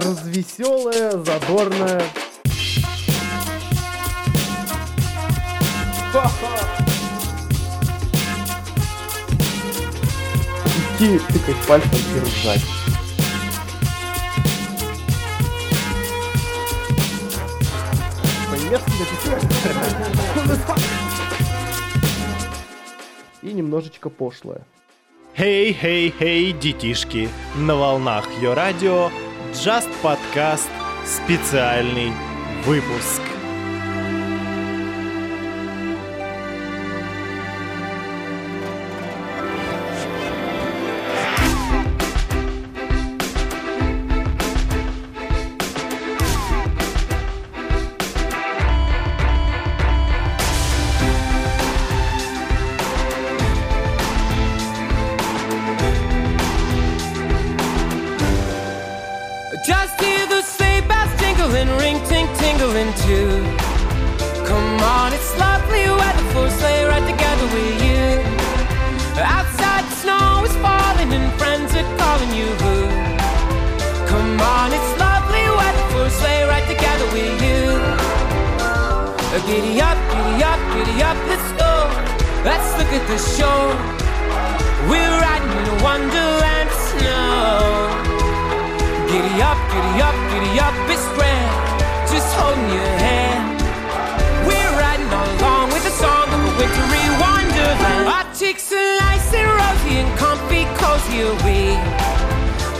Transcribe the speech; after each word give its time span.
развеселая, 0.00 1.10
задорная. 1.12 2.02
Идти 10.98 11.18
тыкать 11.18 11.66
пальцем 11.66 11.90
и 12.16 12.20
ржать. 12.20 12.64
И 23.42 23.52
немножечко 23.52 24.10
пошлое. 24.10 24.62
Хей, 25.36 25.72
хей, 25.72 26.12
хей, 26.18 26.52
детишки! 26.52 27.28
На 27.56 27.76
волнах 27.76 28.24
Йо 28.40 28.54
Радио 28.54 29.10
Just 29.64 29.90
Podcast 30.02 30.70
специальный 31.04 32.12
выпуск. 32.64 33.27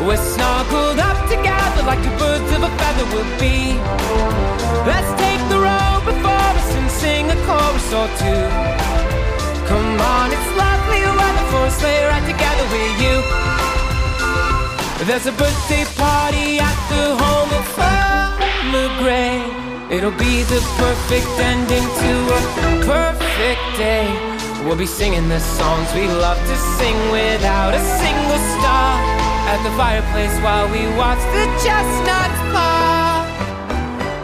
We're 0.01 0.17
snuggled 0.17 1.01
up 1.01 1.19
together 1.29 1.83
like 1.83 1.99
two 2.05 2.15
birds 2.23 2.47
of 2.55 2.63
a 2.63 2.71
feather 2.79 3.07
would 3.17 3.33
be. 3.41 3.75
Let's 4.87 5.11
take 5.19 5.43
the 5.51 5.59
road 5.59 6.03
before 6.07 6.51
us 6.55 6.71
and 6.79 6.89
sing 6.89 7.27
a 7.27 7.39
chorus 7.43 7.89
or 7.93 8.07
two. 8.23 8.45
Come 9.67 10.01
on, 10.01 10.31
it's 10.31 10.51
lovely 10.55 11.03
weather 11.03 11.47
for 11.51 11.67
a 11.67 11.71
sleigh 11.71 12.05
ride 12.07 12.27
together 12.31 12.67
with 12.71 12.95
you. 13.03 13.17
There's 15.05 15.27
a 15.27 15.33
birthday 15.33 15.85
party 15.99 16.61
at 16.63 16.79
the 16.95 17.19
home 17.19 17.51
of 17.59 17.67
Farmer 17.75 18.89
Gray. 19.03 19.43
It'll 19.91 20.13
be 20.13 20.45
the 20.45 20.61
perfect 20.79 21.27
ending 21.43 21.83
to 21.83 22.13
a 22.39 22.41
perfect 22.87 23.65
day. 23.77 24.07
We'll 24.65 24.77
be 24.77 24.87
singing 24.87 25.29
the 25.29 25.41
songs 25.41 25.93
we 25.93 26.07
love 26.07 26.39
to 26.39 26.57
sing 26.79 26.97
without 27.11 27.75
a 27.75 27.81
single 27.81 28.39
star. 28.59 29.18
At 29.49 29.65
the 29.65 29.73
fireplace 29.81 30.37
while 30.45 30.69
we 30.69 30.85
watch 31.01 31.23
the 31.33 31.45
chestnuts 31.65 32.41
pop. 32.53 33.25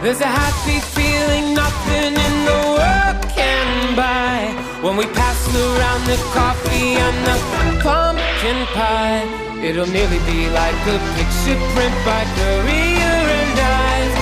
There's 0.03 0.21
a 0.21 0.29
happy 0.29 0.77
feeling 0.93 1.55
nothing 1.57 2.13
in 2.13 2.35
the 2.45 2.61
world 2.77 3.17
can 3.33 3.95
buy. 3.97 4.53
When 4.85 4.95
we 5.01 5.05
pass 5.17 5.39
around 5.49 6.05
the 6.05 6.21
coffee 6.29 7.01
and 7.01 7.17
the 7.25 7.37
pumpkin 7.81 8.59
pie. 8.77 9.25
It'll 9.65 9.89
nearly 9.89 10.21
be 10.29 10.45
like 10.53 10.81
a 10.93 10.97
picture 11.17 11.57
print 11.73 11.95
by 12.05 12.21
Currier 12.37 13.17
and 13.41 13.57
Ives. 13.57 14.17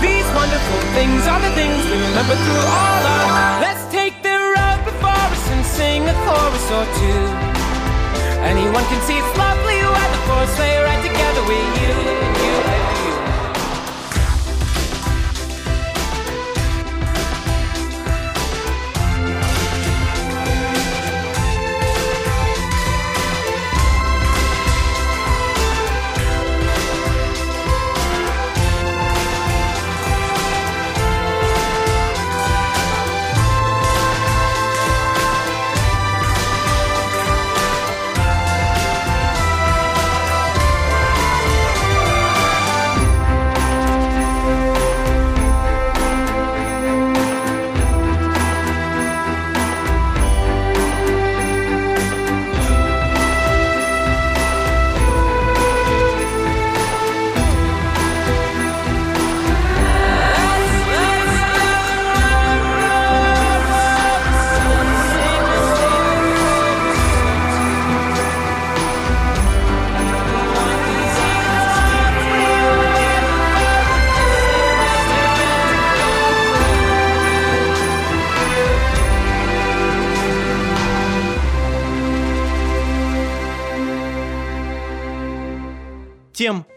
These 0.00 0.28
wonderful 0.32 0.82
things 0.96 1.20
are 1.28 1.42
the 1.44 1.52
things 1.52 1.84
we 1.84 2.00
remember 2.00 2.32
through 2.32 2.64
all 2.64 3.02
our. 3.12 3.28
Lives. 3.28 3.60
Let's 3.60 3.84
take 3.92 4.16
the 4.24 4.36
road 4.56 4.80
before 4.88 5.20
us 5.28 5.44
and 5.52 5.62
sing 5.68 6.00
a 6.08 6.16
chorus 6.24 6.66
or 6.72 6.84
two. 6.96 7.22
Anyone 8.40 8.84
can 8.88 9.00
see 9.04 9.16
it's 9.16 9.36
lovely 9.36 9.63
a 10.44 10.46
sleigh 10.46 10.76
ride 10.76 11.02
together 11.02 11.42
with 11.48 11.80
you, 11.80 12.23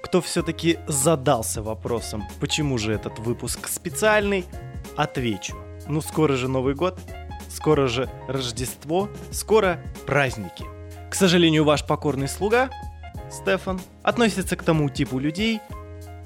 кто 0.08 0.22
все-таки 0.22 0.80
задался 0.88 1.62
вопросом, 1.62 2.24
почему 2.40 2.78
же 2.78 2.94
этот 2.94 3.20
выпуск 3.20 3.68
специальный, 3.68 4.46
отвечу. 4.96 5.54
Ну, 5.90 6.00
скоро 6.00 6.38
же 6.38 6.48
Новый 6.48 6.76
год, 6.76 6.98
скоро 7.50 7.88
же 7.88 8.10
Рождество, 8.30 9.10
скоро 9.32 9.82
праздники. 10.06 10.64
К 11.12 11.14
сожалению, 11.14 11.66
ваш 11.66 11.86
покорный 11.86 12.30
слуга, 12.30 12.70
Стефан, 13.30 13.82
относится 14.02 14.56
к 14.56 14.64
тому 14.64 14.90
типу 14.90 15.20
людей, 15.20 15.60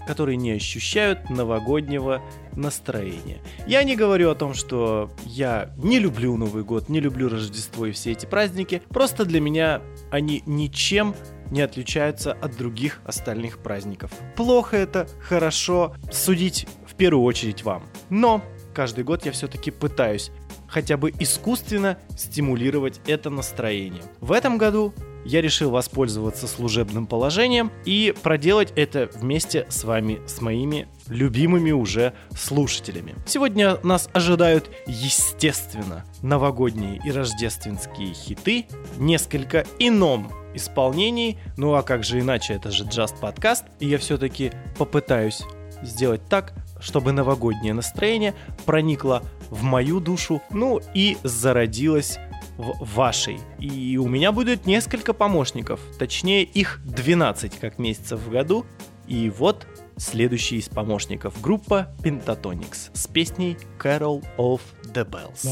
которые 0.05 0.37
не 0.37 0.51
ощущают 0.51 1.31
новогоднего 1.31 2.21
настроения. 2.55 3.39
Я 3.65 3.83
не 3.83 3.95
говорю 3.95 4.29
о 4.29 4.35
том, 4.35 4.53
что 4.53 5.09
я 5.25 5.71
не 5.77 5.97
люблю 5.97 6.37
Новый 6.37 6.63
год, 6.63 6.87
не 6.87 6.99
люблю 6.99 7.29
Рождество 7.29 7.87
и 7.87 7.91
все 7.93 8.11
эти 8.11 8.27
праздники. 8.27 8.83
Просто 8.89 9.25
для 9.25 9.41
меня 9.41 9.81
они 10.11 10.43
ничем 10.45 11.15
не 11.51 11.61
отличаются 11.61 12.33
от 12.33 12.57
других 12.57 13.01
остальных 13.05 13.59
праздников. 13.59 14.11
Плохо 14.35 14.77
это, 14.77 15.07
хорошо, 15.21 15.95
судить 16.11 16.67
в 16.87 16.95
первую 16.95 17.23
очередь 17.23 17.63
вам. 17.63 17.83
Но 18.09 18.41
каждый 18.73 19.03
год 19.03 19.25
я 19.25 19.31
все-таки 19.31 19.69
пытаюсь 19.69 20.31
хотя 20.67 20.97
бы 20.97 21.11
искусственно 21.19 21.97
стимулировать 22.17 23.01
это 23.05 23.29
настроение. 23.29 24.03
В 24.21 24.31
этом 24.31 24.57
году 24.57 24.93
я 25.25 25.41
решил 25.41 25.69
воспользоваться 25.69 26.47
служебным 26.47 27.05
положением 27.05 27.71
и 27.85 28.13
проделать 28.23 28.73
это 28.75 29.09
вместе 29.13 29.67
с 29.69 29.83
вами, 29.83 30.19
с 30.25 30.41
моими 30.41 30.87
любимыми 31.07 31.71
уже 31.71 32.13
слушателями. 32.35 33.15
Сегодня 33.27 33.77
нас 33.83 34.09
ожидают, 34.13 34.71
естественно, 34.87 36.05
новогодние 36.21 36.99
и 37.03 37.11
рождественские 37.11 38.13
хиты 38.13 38.65
несколько 38.97 39.65
ином 39.77 40.31
исполнений. 40.53 41.37
Ну 41.57 41.73
а 41.75 41.83
как 41.83 42.03
же 42.03 42.19
иначе, 42.19 42.53
это 42.53 42.71
же 42.71 42.83
джаст 42.83 43.19
подкаст. 43.19 43.65
И 43.79 43.87
я 43.87 43.97
все-таки 43.97 44.51
попытаюсь 44.77 45.43
сделать 45.83 46.21
так, 46.29 46.53
чтобы 46.79 47.11
новогоднее 47.11 47.73
настроение 47.73 48.33
проникло 48.65 49.23
в 49.49 49.63
мою 49.63 49.99
душу, 49.99 50.41
ну 50.51 50.79
и 50.93 51.17
зародилось 51.23 52.17
в 52.57 52.95
вашей. 52.95 53.39
И 53.59 53.97
у 53.97 54.07
меня 54.07 54.31
будет 54.31 54.65
несколько 54.65 55.13
помощников, 55.13 55.79
точнее 55.97 56.43
их 56.43 56.79
12 56.85 57.59
как 57.59 57.79
месяцев 57.79 58.19
в 58.19 58.29
году. 58.29 58.65
И 59.07 59.29
вот 59.29 59.67
следующий 59.97 60.57
из 60.57 60.69
помощников 60.69 61.39
группа 61.41 61.89
Pentatonix 62.03 62.91
с 62.93 63.07
песней 63.07 63.57
Carol 63.79 64.23
of 64.37 64.61
the 64.93 65.05
Bells. 65.05 65.43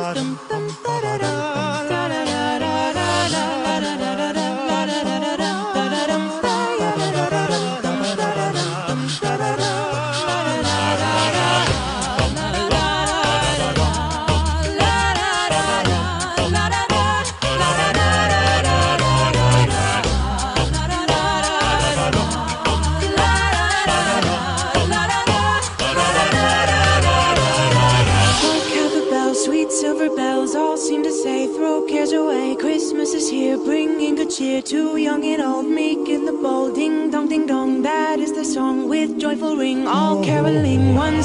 Dum, 0.00 0.38
dum, 0.48 1.29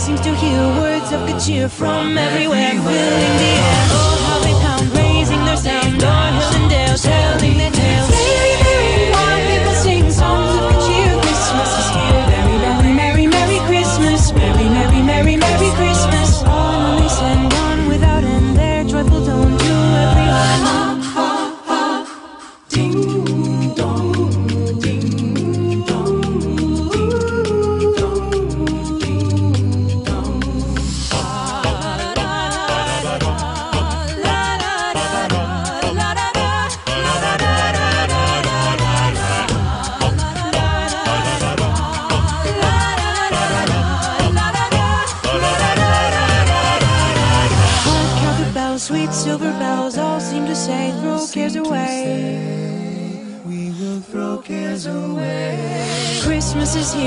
seems 0.05 0.21
to 0.21 0.35
hear 0.35 0.61
words 0.79 1.11
of 1.11 1.25
good 1.25 1.41
cheer 1.41 1.67
from 1.67 2.15
everywhere. 2.15 2.73
Willing 2.75 3.54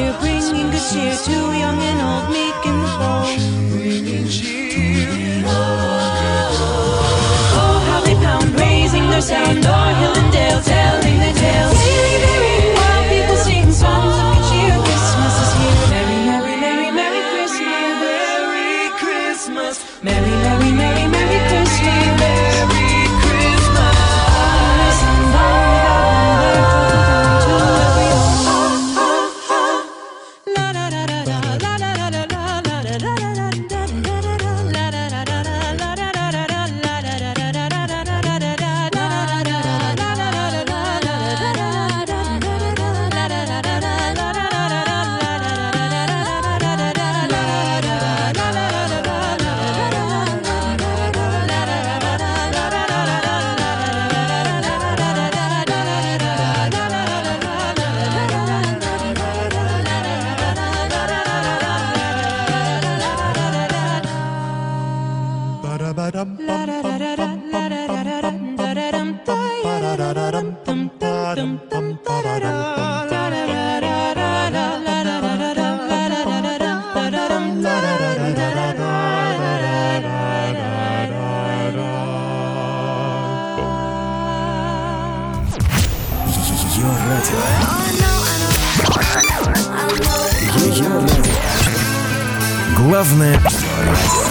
We're 0.08 0.20
bringing 0.20 0.70
good 0.70 0.80
cheer 0.90 1.14
to 1.14 1.32
young 1.32 1.82
and 1.82 2.00
old, 2.00 2.30
making 2.32 2.80
the 2.80 2.88
bold. 2.96 3.28
Bringing 3.68 4.26
cheer. 4.26 5.44
Oh, 7.60 7.76
how 7.88 8.00
they 8.06 8.14
pound, 8.14 8.58
raising 8.58 9.10
their 9.10 9.20
sound, 9.20 9.66
o'er 9.66 9.94
hill 10.00 10.14
and 10.16 10.32
dale, 10.32 10.62
telling 10.62 11.18
the 11.18 11.32
tales. 11.38 11.97
Радио. 87.18 87.58
Главное 92.76 93.34
радио. 93.34 94.24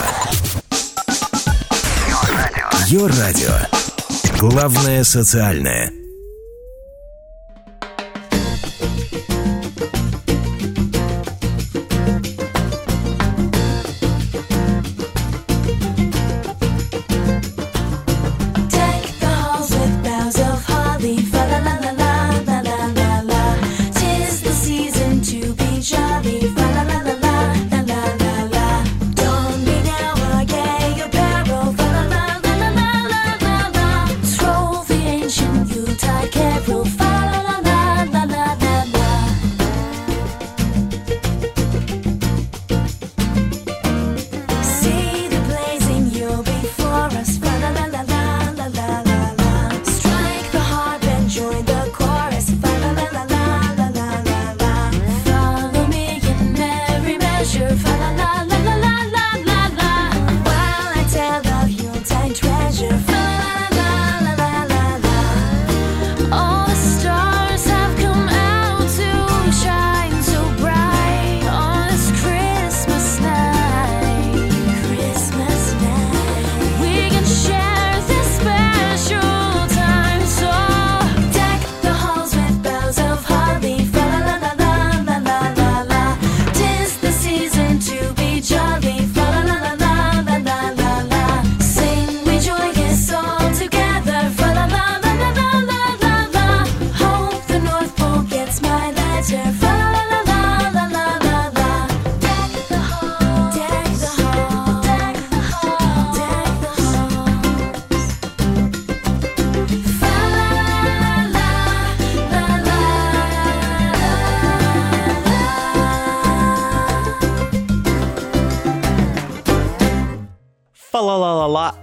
Ее 2.88 3.08
радио. 3.08 3.52
Главное 4.40 5.04
социальное. 5.04 5.92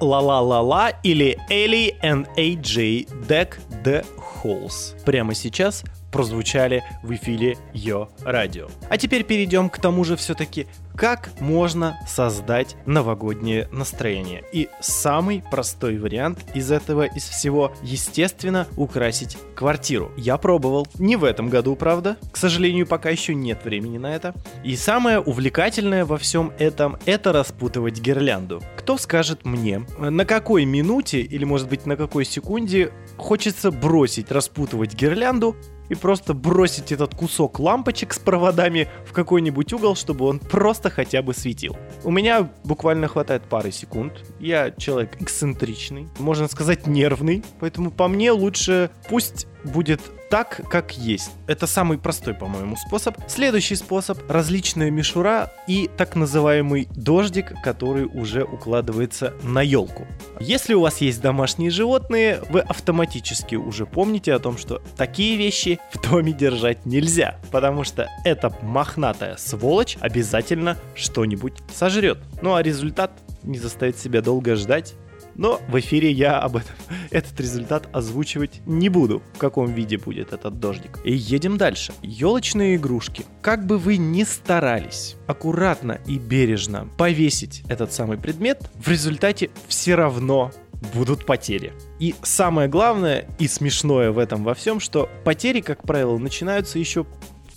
Ла-ла-ла-ла 0.04 0.90
или 1.02 1.38
Ellie 1.50 1.92
and 2.02 2.26
AJ 2.36 3.06
Deck 3.28 3.48
the 3.84 4.04
Halls. 4.42 4.94
Прямо 5.04 5.34
сейчас 5.34 5.84
прозвучали 6.14 6.84
в 7.02 7.12
эфире 7.12 7.58
Йо 7.72 8.08
Радио. 8.22 8.68
А 8.88 8.96
теперь 8.96 9.24
перейдем 9.24 9.68
к 9.68 9.78
тому 9.78 10.04
же 10.04 10.14
все-таки, 10.14 10.68
как 10.96 11.30
можно 11.40 11.98
создать 12.06 12.76
новогоднее 12.86 13.68
настроение. 13.72 14.44
И 14.52 14.68
самый 14.80 15.42
простой 15.50 15.98
вариант 15.98 16.38
из 16.54 16.70
этого, 16.70 17.02
из 17.02 17.24
всего, 17.24 17.72
естественно, 17.82 18.68
украсить 18.76 19.36
квартиру. 19.56 20.12
Я 20.16 20.36
пробовал. 20.36 20.86
Не 21.00 21.16
в 21.16 21.24
этом 21.24 21.48
году, 21.48 21.74
правда. 21.74 22.16
К 22.30 22.36
сожалению, 22.36 22.86
пока 22.86 23.10
еще 23.10 23.34
нет 23.34 23.64
времени 23.64 23.98
на 23.98 24.14
это. 24.14 24.34
И 24.62 24.76
самое 24.76 25.18
увлекательное 25.18 26.04
во 26.04 26.16
всем 26.16 26.52
этом— 26.58 26.96
это 27.06 27.32
распутывать 27.32 27.98
гирлянду. 28.00 28.62
Кто 28.76 28.98
скажет 28.98 29.44
мне, 29.44 29.84
на 29.98 30.24
какой 30.24 30.64
минуте 30.64 31.22
или, 31.22 31.44
может 31.44 31.68
быть, 31.68 31.86
на 31.86 31.96
какой 31.96 32.24
секунде 32.24 32.92
хочется 33.16 33.72
бросить 33.72 34.30
распутывать 34.30 34.94
гирлянду 34.94 35.56
и 35.88 35.94
просто 35.94 36.34
бросить 36.34 36.92
этот 36.92 37.14
кусок 37.14 37.58
лампочек 37.58 38.14
с 38.14 38.18
проводами 38.18 38.88
в 39.06 39.12
какой-нибудь 39.12 39.72
угол, 39.72 39.94
чтобы 39.96 40.26
он 40.26 40.38
просто 40.38 40.90
хотя 40.90 41.22
бы 41.22 41.34
светил. 41.34 41.76
У 42.02 42.10
меня 42.10 42.50
буквально 42.64 43.08
хватает 43.08 43.42
пары 43.42 43.70
секунд. 43.70 44.12
Я 44.38 44.70
человек 44.70 45.20
эксцентричный, 45.20 46.08
можно 46.18 46.48
сказать 46.48 46.86
нервный, 46.86 47.44
поэтому 47.60 47.90
по 47.90 48.08
мне 48.08 48.32
лучше 48.32 48.90
пусть 49.08 49.46
будет 49.64 50.00
так, 50.30 50.60
как 50.70 50.96
есть. 50.96 51.30
Это 51.46 51.66
самый 51.66 51.98
простой, 51.98 52.34
по-моему, 52.34 52.76
способ. 52.76 53.16
Следующий 53.28 53.76
способ— 53.76 54.18
различная 54.28 54.90
мишура 54.90 55.52
и 55.66 55.90
так 55.96 56.16
называемый 56.16 56.88
дождик, 56.94 57.52
который 57.62 58.06
уже 58.06 58.44
укладывается 58.44 59.34
на 59.42 59.62
елку. 59.62 60.06
Если 60.40 60.74
у 60.74 60.80
вас 60.80 60.98
есть 60.98 61.20
домашние 61.20 61.70
животные, 61.70 62.40
вы 62.50 62.60
автоматически 62.60 63.54
уже 63.54 63.86
помните 63.86 64.32
о 64.32 64.38
том, 64.38 64.58
что 64.58 64.82
такие 64.96 65.36
вещи 65.36 65.78
в 65.92 66.00
доме 66.10 66.32
держать 66.32 66.86
нельзя, 66.86 67.38
потому 67.50 67.84
что 67.84 68.08
эта 68.24 68.54
мохнатая 68.62 69.36
сволочь 69.36 69.96
обязательно 70.00 70.76
что-нибудь 70.94 71.54
сожрет. 71.72 72.18
Ну 72.42 72.54
а 72.54 72.62
результат 72.62 73.12
не 73.42 73.58
заставит 73.58 73.98
себя 73.98 74.20
долго 74.22 74.56
ждать. 74.56 74.94
Но 75.36 75.60
в 75.68 75.78
эфире 75.78 76.10
я 76.10 76.38
об 76.38 76.56
этом, 76.56 76.74
этот 77.10 77.38
результат 77.40 77.88
озвучивать 77.92 78.60
не 78.66 78.88
буду, 78.88 79.22
в 79.34 79.38
каком 79.38 79.72
виде 79.72 79.98
будет 79.98 80.32
этот 80.32 80.60
дождик. 80.60 80.98
И 81.04 81.14
едем 81.14 81.56
дальше. 81.56 81.92
Елочные 82.02 82.76
игрушки. 82.76 83.24
Как 83.42 83.66
бы 83.66 83.78
вы 83.78 83.96
ни 83.96 84.24
старались 84.24 85.16
аккуратно 85.26 86.00
и 86.06 86.18
бережно 86.18 86.88
повесить 86.96 87.62
этот 87.68 87.92
самый 87.92 88.18
предмет, 88.18 88.70
в 88.74 88.88
результате 88.88 89.50
все 89.68 89.94
равно 89.94 90.52
будут 90.92 91.24
потери. 91.24 91.72
И 91.98 92.14
самое 92.22 92.68
главное 92.68 93.26
и 93.38 93.48
смешное 93.48 94.10
в 94.10 94.18
этом 94.18 94.44
во 94.44 94.54
всем, 94.54 94.80
что 94.80 95.08
потери, 95.24 95.60
как 95.60 95.82
правило, 95.82 96.18
начинаются 96.18 96.78
еще 96.78 97.06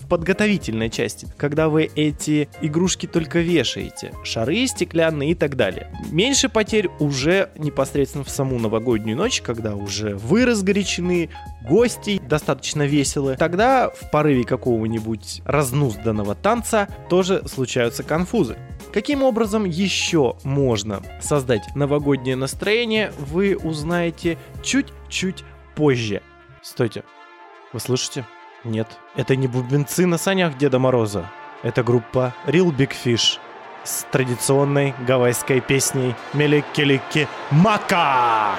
подготовительной 0.08 0.90
части, 0.90 1.28
когда 1.38 1.70
вы 1.70 1.90
эти 1.96 2.50
игрушки 2.62 3.06
только 3.06 3.40
вешаете, 3.40 4.14
шары 4.24 4.68
стеклянные 4.68 5.32
и 5.32 5.36
так 5.36 5.56
далее. 5.56 5.92
Меньше 6.12 6.50
потерь 6.50 6.90
уже 7.00 7.50
непосредственно 7.58 8.24
в 8.24 8.30
саму 8.30 8.60
новогоднюю 8.60 9.18
ночь, 9.18 9.42
когда 9.42 9.76
уже 9.76 10.16
вы 10.16 10.46
разгорячены, 10.46 11.30
гости 11.68 12.22
достаточно 12.28 12.86
веселы. 12.86 13.36
Тогда 13.38 13.90
в 13.90 14.10
порыве 14.12 14.44
какого-нибудь 14.44 15.42
разнузданного 15.46 16.36
танца 16.36 16.88
тоже 17.10 17.44
случаются 17.48 18.04
конфузы. 18.04 18.58
Каким 18.94 19.24
образом 19.24 19.66
еще 19.66 20.38
можно 20.44 21.02
создать 21.22 21.76
новогоднее 21.76 22.36
настроение, 22.36 23.12
вы 23.20 23.58
узнаете 23.58 24.38
чуть-чуть 24.64 25.44
позже. 25.76 26.22
Стойте, 26.62 27.04
вы 27.74 27.80
слышите? 27.80 28.26
Нет, 28.64 28.88
это 29.16 29.36
не 29.36 29.48
бубенцы 29.48 30.06
на 30.06 30.18
санях 30.18 30.58
Деда 30.58 30.80
Мороза. 30.80 31.30
Это 31.64 31.84
группа 31.84 32.34
Real 32.46 32.76
Big 32.76 32.92
Fish 32.92 33.40
с 33.84 34.06
традиционной 34.12 34.94
гавайской 35.08 35.62
песней 35.62 36.16
Мелекелики 36.34 37.28
Мака. 37.52 38.56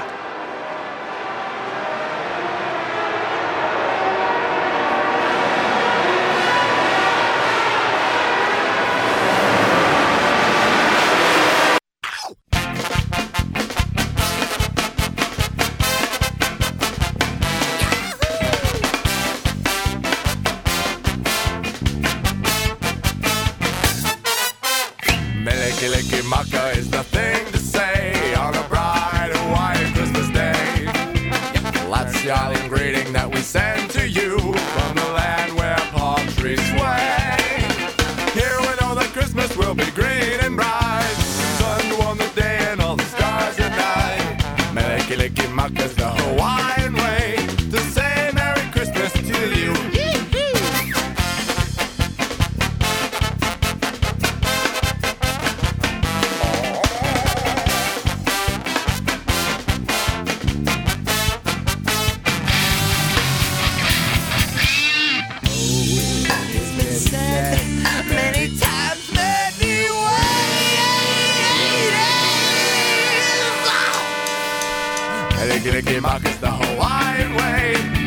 they're 75.48 75.60
gonna 75.60 75.82
give 75.82 76.02
Marcus 76.02 76.36
the 76.36 76.50
Hawaiian 76.50 77.34
way. 77.34 77.97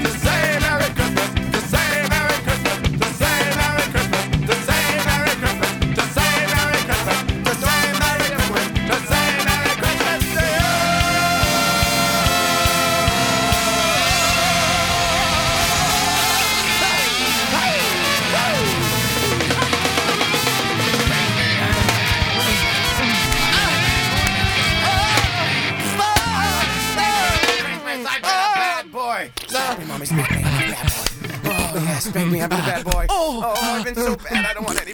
I've 32.42 32.50
been 32.50 32.60
a 32.60 32.64
bad 32.64 32.84
boy. 32.84 33.06
Oh, 33.10 33.54
I've 33.62 33.86
been 33.86 33.96
so 33.96 34.16
bad. 34.16 34.46
I 34.46 34.54
don't 34.54 34.66
want 34.66 34.82
any. 34.82 34.94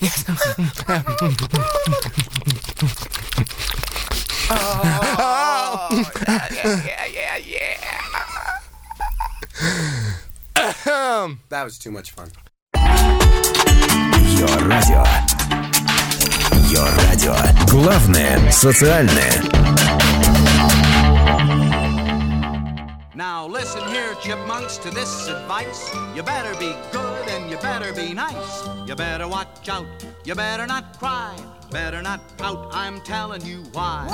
Yes. 0.00 0.24
Oh, 4.50 5.88
yeah, 6.26 6.48
yeah, 6.52 7.06
yeah, 7.06 7.36
yeah. 7.38 7.74
that 11.48 11.64
was 11.64 11.78
too 11.78 11.90
much 11.90 12.10
fun. 12.12 12.30
Йо 14.38 14.46
радио. 14.68 15.04
Йо 16.70 16.84
радио. 16.96 17.34
Главное 17.68 18.50
социальное. 18.50 19.53
This 24.94 25.28
advice. 25.28 25.92
You 26.14 26.22
better 26.22 26.56
be 26.58 26.72
good 26.92 27.28
and 27.28 27.50
you 27.50 27.56
better 27.58 27.92
be 27.92 28.14
nice. 28.14 28.66
You 28.86 28.94
better 28.94 29.26
watch 29.26 29.68
out, 29.68 29.86
you 30.24 30.34
better 30.34 30.66
not 30.66 30.98
cry, 30.98 31.36
better 31.70 32.00
not 32.00 32.20
pout, 32.38 32.68
I'm 32.72 33.00
telling 33.00 33.44
you 33.44 33.64
why. 33.72 34.06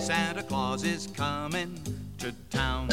Santa 0.00 0.42
Claus 0.42 0.84
is 0.84 1.06
coming 1.08 1.78
to 2.18 2.32
town. 2.50 2.88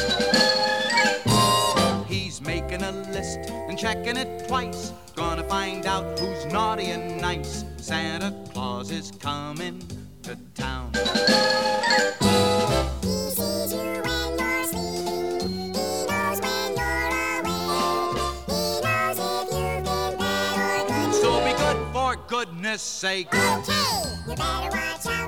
He's 2.06 2.42
making 2.42 2.82
a 2.82 2.92
list 3.12 3.38
and 3.50 3.78
checking 3.78 4.16
it 4.16 4.46
twice. 4.46 4.92
Gonna 5.14 5.44
find 5.44 5.86
out 5.86 6.18
who's 6.18 6.44
naughty 6.46 6.86
and 6.86 7.20
nice. 7.20 7.64
Santa 7.78 8.34
Claus 8.52 8.90
is 8.90 9.10
coming 9.12 9.82
to 10.24 10.36
town. 10.54 10.92
goodness 22.70 22.82
sake. 22.82 23.26
Okay, 23.34 23.72
you 24.28 24.36
better 24.36 24.70
watch 24.70 25.06
out. 25.06 25.19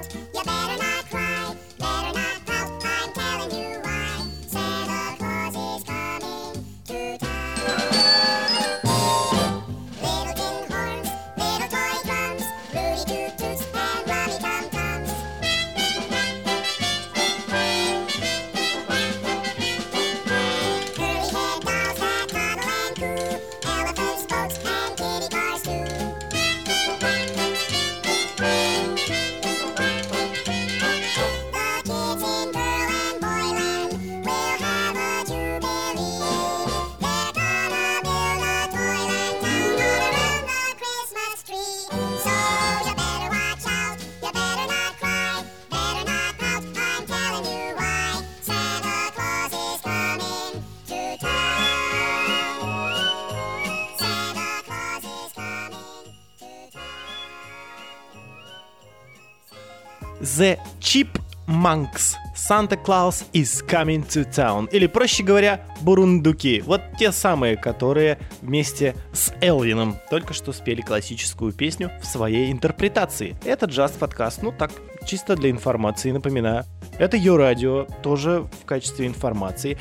Chipmunks. 61.62 62.16
Santa 62.35 62.76
Claus 62.76 63.25
is 63.33 63.62
coming 63.66 64.04
to 64.09 64.28
town. 64.28 64.69
Или, 64.73 64.87
проще 64.87 65.23
говоря, 65.23 65.61
бурундуки. 65.81 66.61
Вот 66.62 66.81
те 66.99 67.12
самые, 67.12 67.57
которые 67.57 68.19
вместе 68.40 68.97
с 69.13 69.32
Элвином 69.41 69.97
только 70.10 70.34
что 70.34 70.52
спели 70.52 70.80
классическую 70.80 71.52
песню 71.52 71.93
в 72.02 72.06
своей 72.06 72.50
интерпретации. 72.50 73.37
Это 73.45 73.67
джаз-подкаст, 73.67 74.43
ну 74.43 74.52
так, 74.52 74.73
чисто 75.06 75.37
для 75.37 75.50
информации, 75.50 76.10
напоминаю. 76.10 76.65
Это 76.99 77.17
ее 77.17 77.37
радио, 77.37 77.87
тоже 78.02 78.49
в 78.63 78.65
качестве 78.65 79.06
информации. 79.06 79.78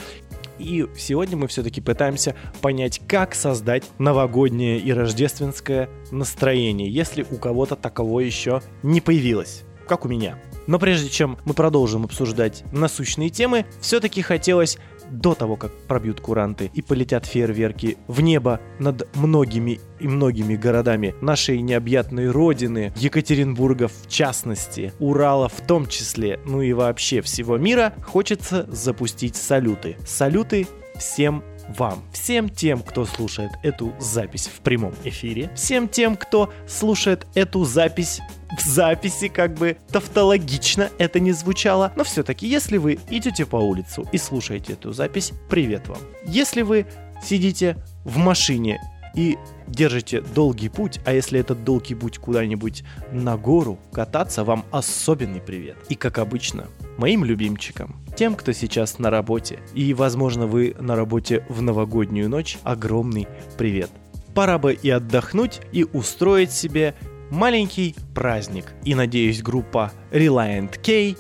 И 0.60 0.86
сегодня 0.96 1.38
мы 1.38 1.48
все-таки 1.48 1.82
пытаемся 1.82 2.36
понять, 2.62 3.02
как 3.08 3.34
создать 3.34 3.84
новогоднее 3.98 4.78
и 4.78 4.94
рождественское 4.94 5.90
настроение, 6.12 6.92
если 6.92 7.26
у 7.32 7.38
кого-то 7.38 7.76
таково 7.76 8.20
еще 8.20 8.62
не 8.84 9.02
появилось, 9.02 9.64
как 9.88 10.06
у 10.06 10.10
меня. 10.10 10.38
Но 10.68 10.80
прежде 10.80 11.10
чем 11.10 11.38
мы 11.46 11.54
продолжим 11.54 12.06
обсуждать 12.06 12.64
насущные 12.72 13.30
темы, 13.30 13.66
все-таки 13.82 14.22
хотелось 14.22 14.78
до 15.12 15.36
того, 15.36 15.56
как 15.58 15.72
пробьют 15.88 16.22
куранты 16.22 16.72
и 16.74 16.82
полетят 16.82 17.26
фейерверки 17.26 17.98
в 18.08 18.22
небо 18.22 18.60
над 18.80 19.14
многими 19.16 19.80
и 20.00 20.08
многими 20.08 20.56
городами 20.56 21.14
нашей 21.22 21.62
необъятной 21.62 22.30
родины, 22.30 22.94
Екатеринбурга 22.96 23.88
в 23.88 24.08
частности, 24.08 24.94
Урала 25.00 25.50
в 25.50 25.66
том 25.68 25.88
числе, 25.88 26.40
ну 26.46 26.62
и 26.62 26.74
вообще 26.74 27.22
всего 27.22 27.58
мира, 27.58 27.94
хочется 28.06 28.66
запустить 28.72 29.36
салюты. 29.36 29.98
Салюты 30.06 30.68
всем 30.98 31.44
вам, 31.78 32.04
всем 32.12 32.50
тем, 32.50 32.82
кто 32.82 33.06
слушает 33.06 33.52
эту 33.64 33.94
запись 34.00 34.48
в 34.48 34.62
прямом 34.62 34.94
эфире, 35.04 35.52
всем 35.56 35.88
тем, 35.88 36.16
кто 36.16 36.52
слушает 36.68 37.26
эту 37.36 37.66
запись 37.66 38.22
в 38.58 38.66
записи, 38.66 39.28
как 39.28 39.54
бы 39.54 39.78
тавтологично 39.92 40.90
это 40.98 41.20
не 41.20 41.32
звучало, 41.32 41.94
но 41.96 42.04
все-таки, 42.04 42.48
если 42.48 42.78
вы 42.78 43.00
идете 43.10 43.46
по 43.46 43.56
улицу 43.56 44.08
и 44.12 44.18
слушаете 44.18 44.74
эту 44.74 44.92
запись, 44.92 45.32
привет 45.50 45.88
вам. 45.88 46.00
Если 46.26 46.62
вы 46.62 46.86
сидите 47.24 47.78
в 48.04 48.18
машине 48.18 48.80
и 49.16 49.38
держите 49.68 50.22
долгий 50.22 50.70
путь, 50.70 51.00
а 51.06 51.14
если 51.14 51.40
этот 51.40 51.64
долгий 51.64 51.96
путь 51.96 52.18
куда-нибудь 52.18 52.84
на 53.12 53.38
гору 53.38 53.80
кататься, 53.92 54.44
вам 54.44 54.66
особенный 54.72 55.42
привет. 55.42 55.78
И 55.90 55.96
как 55.96 56.18
обычно, 56.18 56.68
моим 56.98 57.24
любимчикам, 57.24 57.96
тем, 58.16 58.36
кто 58.36 58.52
сейчас 58.52 59.00
на 59.00 59.10
работе, 59.10 59.60
и, 59.74 59.94
возможно, 59.94 60.48
вы 60.48 60.76
на 60.80 60.96
работе 60.96 61.46
в 61.50 61.62
новогоднюю 61.62 62.30
ночь, 62.30 62.58
огромный 62.64 63.28
привет. 63.58 63.90
Пора 64.34 64.58
бы 64.58 64.74
и 64.74 64.90
отдохнуть, 64.90 65.62
и 65.72 65.84
устроить 65.84 66.52
себе 66.52 66.96
маленький 67.30 67.96
праздник. 68.14 68.74
И 68.84 68.96
надеюсь, 68.96 69.42
группа 69.42 69.92
Reliant 70.12 70.80
K 70.82 71.16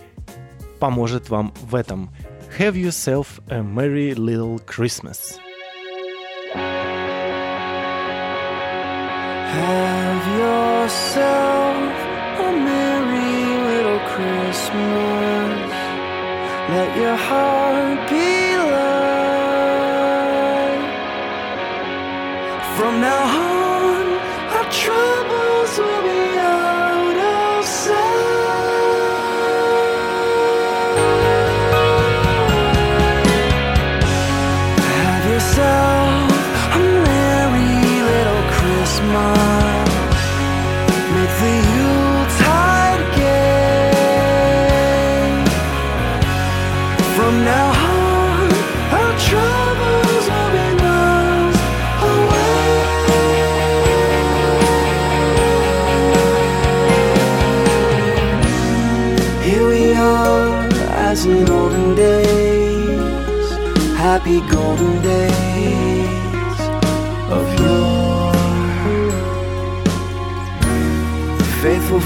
поможет 0.80 1.30
вам 1.30 1.54
в 1.62 1.76
этом. 1.76 2.10
Have 2.58 2.76
yourself 2.76 3.40
a 3.50 3.62
merry 3.62 4.14
little 4.14 4.60
Christmas. 4.66 5.40
Have 9.54 10.28
yourself 10.38 11.76
a 12.40 12.52
merry 12.52 13.46
little 13.68 14.00
Christmas. 14.14 15.71
Let 16.70 16.96
your 16.96 17.16
heart 17.16 18.10
be 18.10 18.56
light. 18.56 19.02
From 22.78 23.02
now 23.02 23.24
on, 23.38 23.41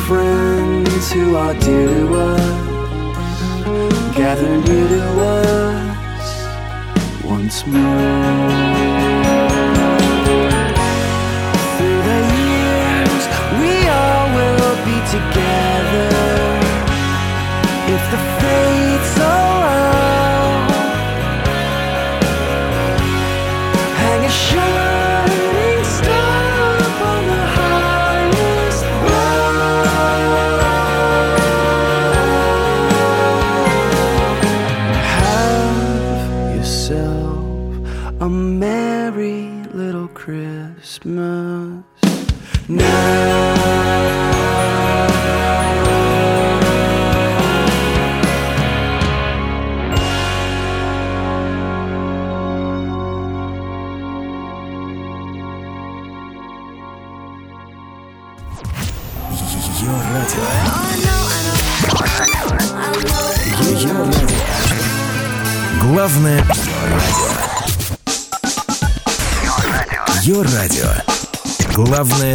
friends 0.08 1.12
who 1.12 1.36
are 1.36 1.54
dear 1.56 1.88
to 1.88 2.14
us 2.14 2.66
gather 4.16 4.58
near 4.58 4.88
to 4.88 5.04
us 5.20 6.36
once 7.24 7.66
more. 7.66 7.82
Through 11.78 12.02
the 12.10 12.20
years, 12.38 13.24
we 13.60 13.72
all 13.88 14.26
will 14.38 14.76
be 14.86 14.98
together 15.10 15.45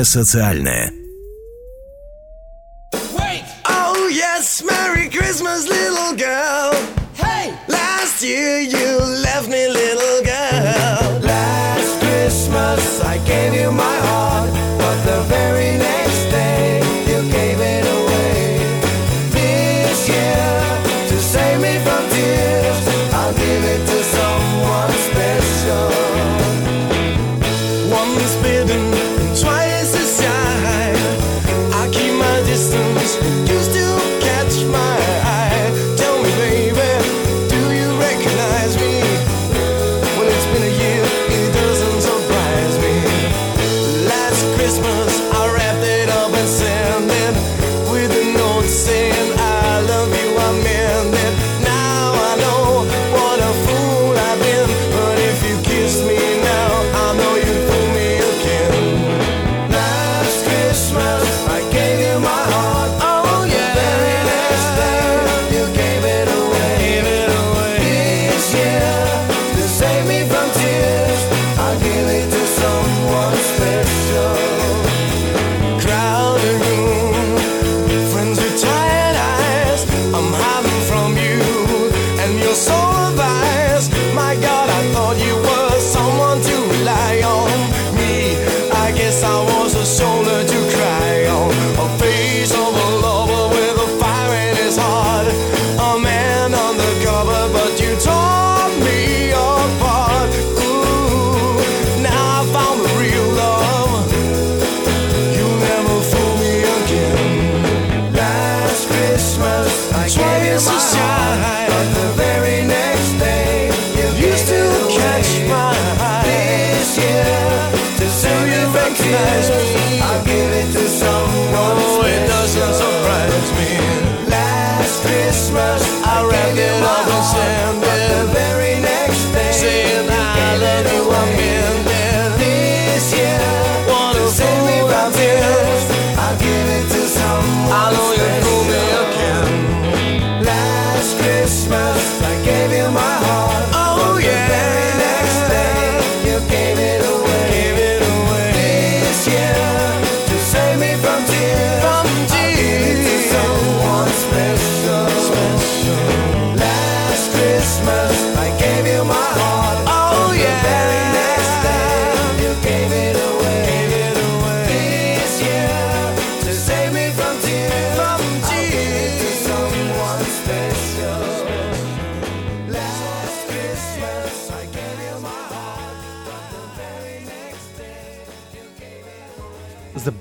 Социальное. 0.05 1.00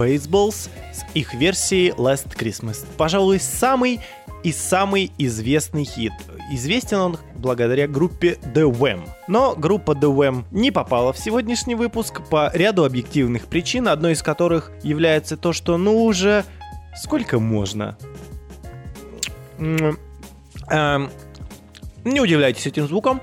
Baseballs 0.10 0.70
с 0.94 1.06
их 1.14 1.34
версией 1.34 1.92
Last 1.92 2.36
Christmas. 2.38 2.86
Пожалуй, 2.98 3.40
самый 3.40 4.00
и 4.44 4.52
самый 4.52 5.12
известный 5.18 5.84
хит. 5.84 6.14
Известен 6.52 6.98
он 6.98 7.18
благодаря 7.36 7.88
группе 7.88 8.40
The 8.56 8.72
Wham. 8.72 9.08
Но 9.28 9.54
группа 9.56 9.92
The 9.92 10.14
Wham 10.14 10.46
не 10.52 10.72
попала 10.72 11.14
в 11.14 11.18
сегодняшний 11.18 11.76
выпуск 11.76 12.22
по 12.30 12.50
ряду 12.54 12.86
объективных 12.86 13.46
причин, 13.48 13.88
одной 13.88 14.14
из 14.14 14.24
которых 14.24 14.72
является 14.82 15.38
то, 15.38 15.54
что 15.54 15.78
ну 15.78 16.04
уже 16.06 16.46
сколько 16.96 17.40
можно. 17.40 17.98
Эм, 19.60 21.12
Не 22.06 22.22
удивляйтесь 22.22 22.66
этим 22.66 22.88
звуком. 22.88 23.22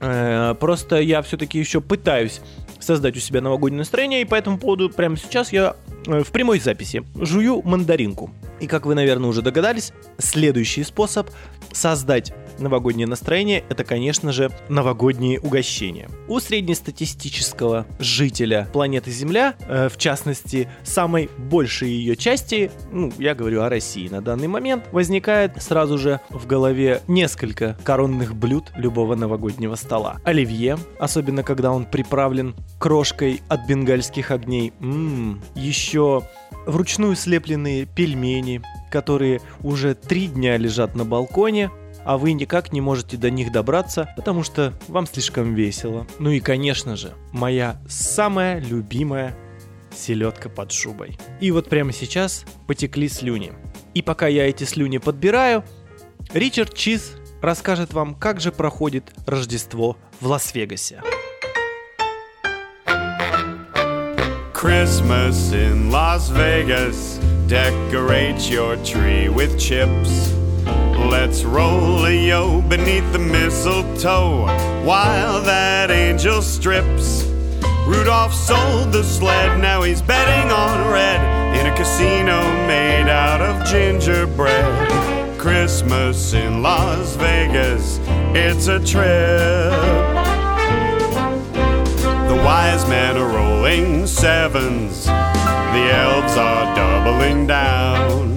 Э, 0.00 0.54
Просто 0.58 1.00
я 1.00 1.22
все-таки 1.22 1.58
еще 1.58 1.80
пытаюсь 1.80 2.40
создать 2.86 3.16
у 3.16 3.20
себя 3.20 3.40
новогоднее 3.40 3.80
настроение, 3.80 4.22
и 4.22 4.24
по 4.24 4.34
этому 4.36 4.58
поводу 4.58 4.88
прямо 4.88 5.16
сейчас 5.16 5.52
я 5.52 5.76
э, 6.06 6.22
в 6.22 6.30
прямой 6.30 6.60
записи 6.60 7.04
жую 7.20 7.60
мандаринку. 7.64 8.30
И 8.60 8.66
как 8.66 8.86
вы, 8.86 8.94
наверное, 8.94 9.28
уже 9.28 9.42
догадались, 9.42 9.92
следующий 10.18 10.84
способ 10.84 11.28
создать 11.72 12.32
новогоднее 12.58 13.06
настроение– 13.06 13.64
это, 13.68 13.84
конечно 13.84 14.32
же, 14.32 14.50
новогодние 14.68 15.40
угощения. 15.40 16.08
У 16.28 16.40
среднестатистического 16.40 17.86
жителя 17.98 18.68
планеты 18.72 19.10
Земля, 19.10 19.54
э, 19.60 19.88
в 19.88 19.96
частности, 19.96 20.68
самой 20.82 21.30
большей 21.36 21.90
ее 21.90 22.16
части, 22.16 22.70
ну, 22.92 23.12
я 23.18 23.34
говорю 23.34 23.62
о 23.62 23.68
России 23.68 24.08
на 24.08 24.20
данный 24.20 24.48
момент, 24.48 24.84
возникает 24.92 25.62
сразу 25.62 25.98
же 25.98 26.20
в 26.30 26.46
голове 26.46 27.02
несколько 27.06 27.76
коронных 27.84 28.34
блюд 28.34 28.72
любого 28.76 29.14
новогоднего 29.14 29.74
стола. 29.74 30.16
Оливье, 30.24 30.78
особенно 30.98 31.42
когда 31.42 31.72
он 31.72 31.84
приправлен 31.84 32.54
крошкой 32.78 33.42
от 33.48 33.66
бенгальских 33.66 34.30
огней. 34.30 34.72
Ммм, 34.80 35.42
еще 35.54 36.22
вручную 36.66 37.16
слепленные 37.16 37.86
пельмени, 37.86 38.62
которые 38.90 39.40
уже 39.62 39.94
три 39.94 40.26
дня 40.26 40.56
лежат 40.56 40.94
на 40.94 41.04
балконе, 41.04 41.70
а 42.06 42.18
вы 42.18 42.32
никак 42.34 42.72
не 42.72 42.80
можете 42.80 43.16
до 43.16 43.30
них 43.30 43.50
добраться, 43.50 44.08
потому 44.16 44.44
что 44.44 44.72
вам 44.86 45.06
слишком 45.06 45.54
весело. 45.54 46.06
Ну 46.20 46.30
и, 46.30 46.38
конечно 46.38 46.94
же, 46.94 47.14
моя 47.32 47.80
самая 47.88 48.60
любимая 48.60 49.36
селедка 49.92 50.48
под 50.48 50.70
шубой. 50.70 51.18
И 51.40 51.50
вот 51.50 51.68
прямо 51.68 51.92
сейчас 51.92 52.44
потекли 52.68 53.08
слюни. 53.08 53.52
И 53.92 54.02
пока 54.02 54.28
я 54.28 54.48
эти 54.48 54.62
слюни 54.62 54.98
подбираю, 54.98 55.64
Ричард 56.32 56.74
Чиз 56.74 57.12
расскажет 57.42 57.92
вам, 57.92 58.14
как 58.14 58.40
же 58.40 58.52
проходит 58.52 59.12
Рождество 59.26 59.96
в 60.20 60.28
Лас-Вегасе. 60.28 61.02
Christmas 64.54 65.52
in 65.52 65.90
Las 65.90 66.30
Vegas. 66.30 67.18
Decorate 67.48 68.48
your 68.48 68.76
tree 68.84 69.28
with 69.28 69.58
chips. 69.58 70.45
Let's 71.10 71.44
roll 71.44 72.04
a 72.04 72.10
yo 72.10 72.60
beneath 72.62 73.10
the 73.12 73.18
mistletoe 73.18 74.46
while 74.84 75.40
that 75.42 75.90
angel 75.90 76.42
strips. 76.42 77.24
Rudolph 77.86 78.34
sold 78.34 78.92
the 78.92 79.04
sled, 79.04 79.60
now 79.60 79.82
he's 79.82 80.02
betting 80.02 80.50
on 80.50 80.92
red 80.92 81.20
in 81.56 81.66
a 81.66 81.76
casino 81.76 82.42
made 82.66 83.08
out 83.08 83.40
of 83.40 83.66
gingerbread. 83.66 85.38
Christmas 85.38 86.32
in 86.32 86.62
Las 86.62 87.14
Vegas 87.16 88.00
it's 88.38 88.66
a 88.66 88.78
trip. 88.78 89.72
The 92.28 92.42
wise 92.44 92.86
men 92.88 93.16
are 93.16 93.28
rolling 93.28 94.06
sevens, 94.06 95.06
the 95.06 95.88
elves 95.92 96.36
are 96.36 96.76
doubling 96.76 97.46
down. 97.46 98.35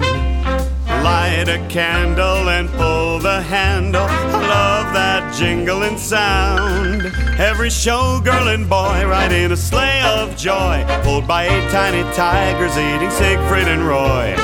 Light 1.02 1.48
a 1.48 1.66
candle 1.68 2.50
and 2.50 2.68
pull 2.72 3.18
the 3.20 3.40
handle. 3.40 4.04
I 4.04 4.32
love 4.32 4.92
that 4.92 5.34
jingling 5.34 5.96
sound. 5.96 7.06
Every 7.38 7.70
showgirl 7.70 8.54
and 8.54 8.68
boy 8.68 9.06
ride 9.06 9.32
in 9.32 9.50
a 9.50 9.56
sleigh 9.56 10.02
of 10.02 10.36
joy, 10.36 10.84
pulled 11.02 11.26
by 11.26 11.44
eight 11.48 11.70
tiny 11.70 12.02
tigers 12.14 12.76
eating 12.76 13.10
Siegfried 13.10 13.66
and 13.66 13.86
Roy. 13.86 14.34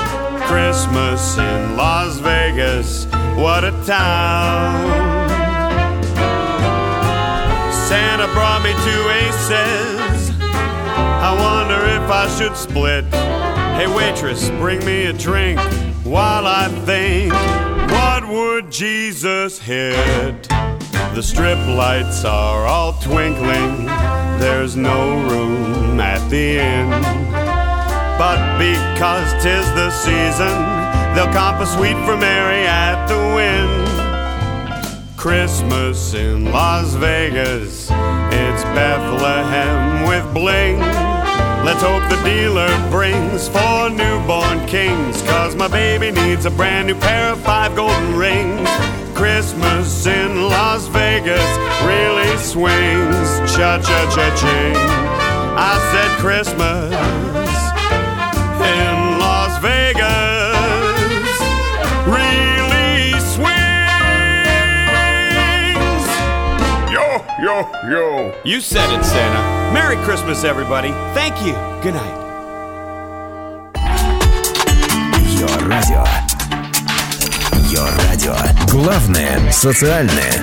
Christmas 0.47 1.37
in 1.37 1.77
Las 1.77 2.19
Vegas, 2.21 3.05
what 3.37 3.63
a 3.63 3.73
town! 3.85 5.29
Santa 7.87 8.27
brought 8.33 8.63
me 8.65 8.73
two 8.87 9.05
aces. 9.23 10.31
I 10.41 11.37
wonder 11.39 11.85
if 12.03 12.11
I 12.11 12.27
should 12.39 12.57
split. 12.57 13.05
Hey, 13.77 13.95
waitress, 13.95 14.49
bring 14.59 14.83
me 14.87 15.05
a 15.05 15.13
drink 15.13 15.61
while 16.07 16.47
I 16.47 16.69
think. 16.87 17.33
What 17.91 18.29
would 18.29 18.71
Jesus 18.71 19.59
hit? 19.59 20.49
The 21.15 21.23
strip 21.23 21.59
lights 21.67 22.25
are 22.25 22.67
all 22.67 22.93
twinkling. 22.95 23.87
There's 24.39 24.77
no 24.77 25.21
room 25.29 25.99
at 26.01 26.29
the 26.29 26.59
inn. 26.59 26.91
But 28.19 28.59
because 28.59 29.33
'tis 29.43 29.67
the 29.75 29.91
season, 29.91 30.57
they'll 31.15 31.33
comp 31.33 31.61
a 31.61 31.67
suite 31.67 31.99
for 32.07 32.17
Mary 32.17 32.67
at 32.67 33.07
the 33.07 33.19
Wynn. 33.35 33.71
Christmas 35.17 36.15
in 36.15 36.53
Las 36.53 36.95
Vegas. 36.95 37.91
It's 37.91 38.65
Bethlehem 38.77 40.07
with 40.09 40.33
bling. 40.33 41.06
Let's 41.65 41.83
hope 41.83 42.09
the 42.09 42.21
dealer 42.25 42.69
brings 42.91 43.49
four 43.49 43.91
newborn 43.91 44.67
kings. 44.67 45.23
Cause 45.23 45.55
my 45.57 45.69
baby 45.69 46.11
needs 46.11 46.47
a 46.47 46.51
brand 46.51 46.89
new 46.89 46.95
pair 46.95 47.33
of 47.33 47.41
five 47.41 47.75
golden 47.77 48.17
rings. 48.17 48.69
Christmas 49.15 50.07
in 50.07 50.43
Las 50.43 50.87
Vegas 50.89 51.49
really 51.85 52.37
swings. 52.39 53.29
Cha 53.55 53.81
cha 53.83 54.11
cha 54.15 54.27
ching. 54.37 54.77
I 55.59 55.79
said 55.93 56.11
Christmas 56.21 57.46
Yo, 67.46 67.68
yo, 67.84 67.90
yo. 67.90 68.34
You 68.44 68.62
said 68.62 68.90
it, 68.98 69.04
Santa. 69.04 69.74
Merry 69.74 69.98
Christmas, 69.98 70.44
everybody. 70.44 70.90
Thank 71.14 71.36
you. 71.46 71.54
Good 71.82 71.94
night. 71.96 72.18
Ее 75.28 75.48
радио. 75.68 76.04
Ее 77.68 77.84
радио. 78.08 78.36
Главное 78.72 79.52
социальное. 79.52 80.42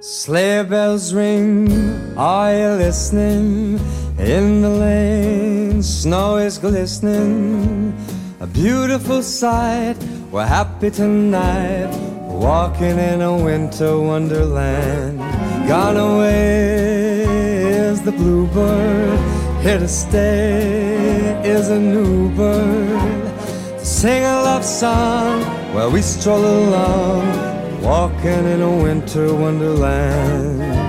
Sleigh 0.00 0.62
bells 0.62 1.12
ring, 1.12 2.14
are 2.16 2.54
you 2.54 2.68
listening? 2.78 3.80
In 4.19 4.63
the 4.63 4.69
lane, 4.69 5.83
snow 5.83 6.37
is 6.37 6.57
glistening. 6.57 7.93
A 8.39 8.47
beautiful 8.47 9.21
sight, 9.21 9.95
we're 10.31 10.43
happy 10.43 10.89
tonight. 10.89 11.95
Walking 12.23 12.97
in 12.97 13.21
a 13.21 13.37
winter 13.37 13.99
wonderland. 13.99 15.19
Gone 15.67 15.97
away 15.97 17.25
is 17.27 18.01
the 18.01 18.11
bluebird, 18.11 19.19
here 19.61 19.77
to 19.77 19.87
stay 19.87 21.39
is 21.45 21.69
a 21.69 21.79
new 21.79 22.29
bird. 22.35 23.37
To 23.77 23.85
sing 23.85 24.23
a 24.23 24.41
love 24.41 24.65
song 24.65 25.43
while 25.75 25.91
we 25.91 26.01
stroll 26.01 26.43
along, 26.43 27.81
walking 27.83 28.45
in 28.45 28.61
a 28.61 28.77
winter 28.77 29.31
wonderland. 29.31 30.86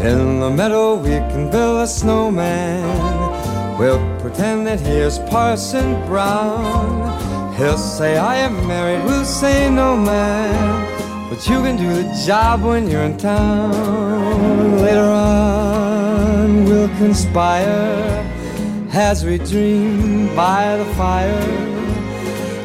In 0.00 0.38
the 0.38 0.48
meadow 0.48 0.94
we 0.94 1.16
can 1.30 1.50
build 1.50 1.80
a 1.80 1.86
snowman. 1.88 2.86
We'll 3.78 3.98
pretend 4.20 4.64
that 4.68 4.78
here's 4.78 5.18
Parson 5.18 6.06
Brown. 6.06 7.52
He'll 7.56 7.76
say 7.76 8.16
I 8.16 8.36
am 8.36 8.64
married, 8.68 9.04
we'll 9.04 9.24
say 9.24 9.68
no 9.68 9.96
man. 9.96 11.28
But 11.28 11.44
you 11.48 11.60
can 11.62 11.76
do 11.76 11.92
the 12.00 12.24
job 12.24 12.62
when 12.62 12.88
you're 12.88 13.02
in 13.02 13.18
town. 13.18 14.78
Later 14.78 15.02
on 15.02 16.64
we'll 16.64 16.96
conspire 16.96 18.24
as 18.92 19.24
we 19.24 19.38
dream 19.38 20.32
by 20.36 20.76
the 20.76 20.84
fire 20.94 21.40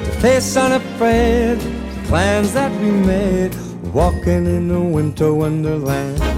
to 0.06 0.12
face 0.22 0.56
unafraid 0.56 1.60
the 1.60 2.04
plans 2.08 2.54
that 2.54 2.72
we 2.80 2.92
made, 2.92 3.56
walking 3.92 4.46
in 4.46 4.70
a 4.70 4.80
winter 4.80 5.34
wonderland. 5.34 6.33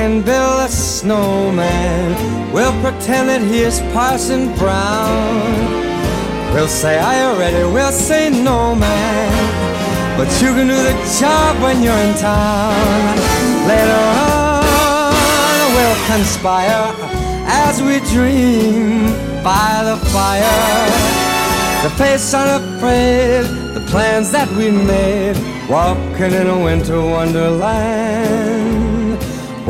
Can 0.00 0.22
build 0.22 0.60
a 0.60 0.68
snowman. 0.68 2.08
We'll 2.54 2.76
pretend 2.80 3.28
that 3.28 3.42
he 3.42 3.58
is 3.70 3.80
Parson 3.92 4.42
Brown. 4.56 5.36
We'll 6.54 6.72
say, 6.82 6.98
I 6.98 7.14
already. 7.28 7.62
We'll 7.76 7.92
say, 7.92 8.30
No, 8.30 8.74
man. 8.74 9.30
But 10.16 10.28
you 10.40 10.50
can 10.56 10.68
do 10.74 10.78
the 10.90 10.96
job 11.20 11.52
when 11.64 11.82
you're 11.84 12.02
in 12.08 12.14
town. 12.16 13.12
Later 13.70 14.02
on, 14.24 15.64
we'll 15.76 16.00
conspire 16.12 16.86
as 17.64 17.74
we 17.86 17.96
dream 18.14 19.04
by 19.44 19.72
the 19.88 19.98
fire. 20.14 21.20
To 21.82 21.90
face 22.00 22.32
unafraid 22.32 23.44
the 23.76 23.84
plans 23.92 24.32
that 24.32 24.48
we 24.58 24.70
made, 24.70 25.36
walking 25.68 26.32
in 26.40 26.46
a 26.56 26.58
winter 26.68 27.00
wonderland, 27.00 28.59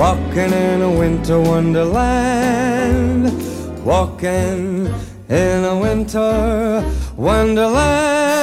walking 0.00 0.50
in 0.50 0.80
a 0.80 0.88
winter 0.88 1.38
wonderland, 1.38 3.30
walking 3.84 4.88
in 5.28 5.64
a 5.64 5.78
winter 5.78 6.82
wonderland. 7.18 8.40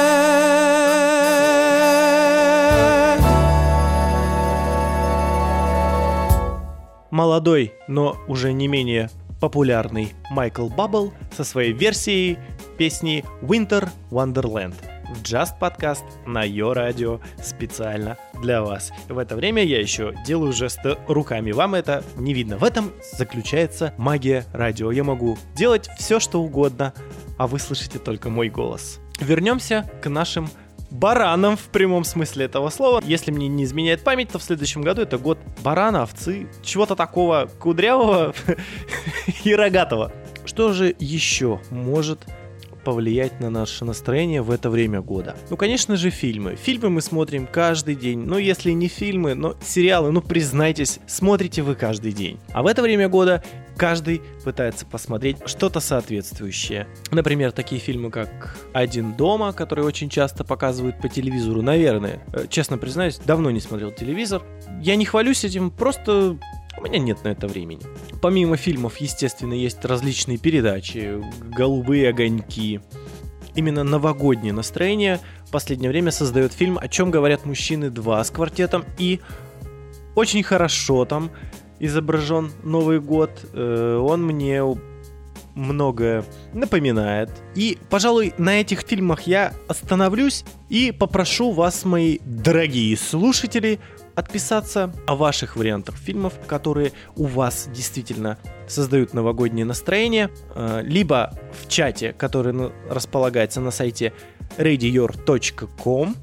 Молодой, 7.10 7.72
но 7.88 8.16
уже 8.28 8.52
не 8.52 8.68
менее 8.68 9.10
популярный 9.40 10.12
Майкл 10.30 10.68
Баббл 10.68 11.12
со 11.36 11.42
своей 11.42 11.72
версией 11.72 12.38
песни 12.76 13.24
Winter 13.42 13.88
Wonderland 14.12 14.76
в 15.08 15.22
Just 15.22 15.58
подкаст 15.58 16.04
на 16.26 16.44
Йо 16.44 16.74
Радио 16.74 17.20
специально 17.42 18.18
для 18.42 18.62
вас. 18.62 18.92
В 19.08 19.16
это 19.16 19.36
время 19.36 19.64
я 19.64 19.80
еще 19.80 20.14
делаю 20.26 20.52
жесты 20.52 20.96
руками. 21.06 21.52
Вам 21.52 21.74
это 21.74 22.04
не 22.16 22.34
видно. 22.34 22.58
В 22.58 22.64
этом 22.64 22.92
заключается 23.16 23.94
магия 23.96 24.44
радио. 24.52 24.90
Я 24.90 25.04
могу 25.04 25.38
делать 25.54 25.88
все, 25.98 26.20
что 26.20 26.42
угодно, 26.42 26.92
а 27.38 27.46
вы 27.46 27.58
слышите 27.58 27.98
только 27.98 28.28
мой 28.28 28.50
голос. 28.50 29.00
Вернемся 29.18 29.90
к 30.02 30.08
нашим 30.08 30.48
баранам 30.90 31.56
в 31.56 31.68
прямом 31.68 32.04
смысле 32.04 32.44
этого 32.44 32.68
слова. 32.70 33.02
Если 33.04 33.30
мне 33.30 33.48
не 33.48 33.64
изменяет 33.64 34.04
память, 34.04 34.30
то 34.30 34.38
в 34.38 34.42
следующем 34.42 34.82
году 34.82 35.02
это 35.02 35.18
год 35.18 35.38
барана, 35.62 36.02
овцы, 36.02 36.48
чего-то 36.62 36.96
такого 36.96 37.48
кудрявого 37.58 38.34
и 39.44 39.54
рогатого. 39.54 40.12
Что 40.44 40.72
же 40.72 40.94
еще 40.98 41.60
может 41.70 42.26
повлиять 42.88 43.38
на 43.38 43.50
наше 43.50 43.84
настроение 43.84 44.40
в 44.40 44.50
это 44.50 44.70
время 44.70 45.02
года? 45.02 45.36
Ну, 45.50 45.58
конечно 45.58 45.98
же, 45.98 46.08
фильмы. 46.08 46.56
Фильмы 46.56 46.88
мы 46.88 47.02
смотрим 47.02 47.46
каждый 47.46 47.94
день. 47.94 48.20
Ну, 48.20 48.38
если 48.38 48.70
не 48.70 48.88
фильмы, 48.88 49.34
но 49.34 49.56
сериалы, 49.62 50.10
ну, 50.10 50.22
признайтесь, 50.22 51.00
смотрите 51.06 51.60
вы 51.60 51.74
каждый 51.74 52.12
день. 52.12 52.40
А 52.54 52.62
в 52.62 52.66
это 52.66 52.80
время 52.80 53.10
года 53.10 53.44
каждый 53.76 54.22
пытается 54.42 54.86
посмотреть 54.86 55.36
что-то 55.44 55.80
соответствующее. 55.80 56.88
Например, 57.10 57.52
такие 57.52 57.78
фильмы, 57.78 58.10
как 58.10 58.56
«Один 58.72 59.12
дома», 59.12 59.52
которые 59.52 59.84
очень 59.84 60.08
часто 60.08 60.42
показывают 60.42 60.98
по 60.98 61.10
телевизору, 61.10 61.60
наверное. 61.60 62.22
Э, 62.32 62.46
Честно 62.48 62.78
признаюсь, 62.78 63.18
давно 63.18 63.50
не 63.50 63.60
смотрел 63.60 63.92
телевизор. 63.92 64.42
Я 64.80 64.96
не 64.96 65.04
хвалюсь 65.04 65.44
этим, 65.44 65.70
просто 65.70 66.38
у 66.78 66.84
меня 66.84 66.98
нет 66.98 67.24
на 67.24 67.28
это 67.28 67.46
времени. 67.46 67.82
Помимо 68.20 68.56
фильмов, 68.56 68.98
естественно, 68.98 69.54
есть 69.54 69.84
различные 69.84 70.38
передачи, 70.38 71.22
голубые 71.42 72.08
огоньки. 72.08 72.80
Именно 73.54 73.82
новогоднее 73.82 74.52
настроение 74.52 75.20
в 75.46 75.50
последнее 75.50 75.90
время 75.90 76.12
создает 76.12 76.52
фильм 76.52 76.78
«О 76.80 76.88
чем 76.88 77.10
говорят 77.10 77.44
мужчины 77.44 77.86
2» 77.86 78.24
с 78.24 78.30
квартетом 78.30 78.84
и 78.98 79.20
очень 80.14 80.42
хорошо 80.42 81.04
там 81.04 81.30
изображен 81.80 82.52
Новый 82.62 83.00
год. 83.00 83.30
Э, 83.52 83.96
Он 83.96 84.24
мне 84.24 84.62
многое 85.54 86.24
напоминает. 86.52 87.30
И, 87.54 87.78
пожалуй, 87.90 88.32
на 88.38 88.60
этих 88.60 88.82
фильмах 88.82 89.22
я 89.22 89.52
остановлюсь 89.66 90.44
и 90.68 90.92
попрошу 90.92 91.50
вас, 91.50 91.84
мои 91.84 92.18
дорогие 92.24 92.96
слушатели, 92.96 93.80
отписаться 94.18 94.92
о 95.06 95.14
ваших 95.14 95.56
вариантах 95.56 95.96
фильмов, 95.96 96.34
которые 96.46 96.92
у 97.16 97.26
вас 97.26 97.68
действительно 97.72 98.38
создают 98.66 99.14
новогоднее 99.14 99.64
настроение, 99.64 100.30
э, 100.54 100.82
либо 100.82 101.38
в 101.62 101.68
чате, 101.68 102.12
который 102.12 102.72
располагается 102.90 103.60
на 103.60 103.70
сайте 103.70 104.12
radior.com 104.56 106.16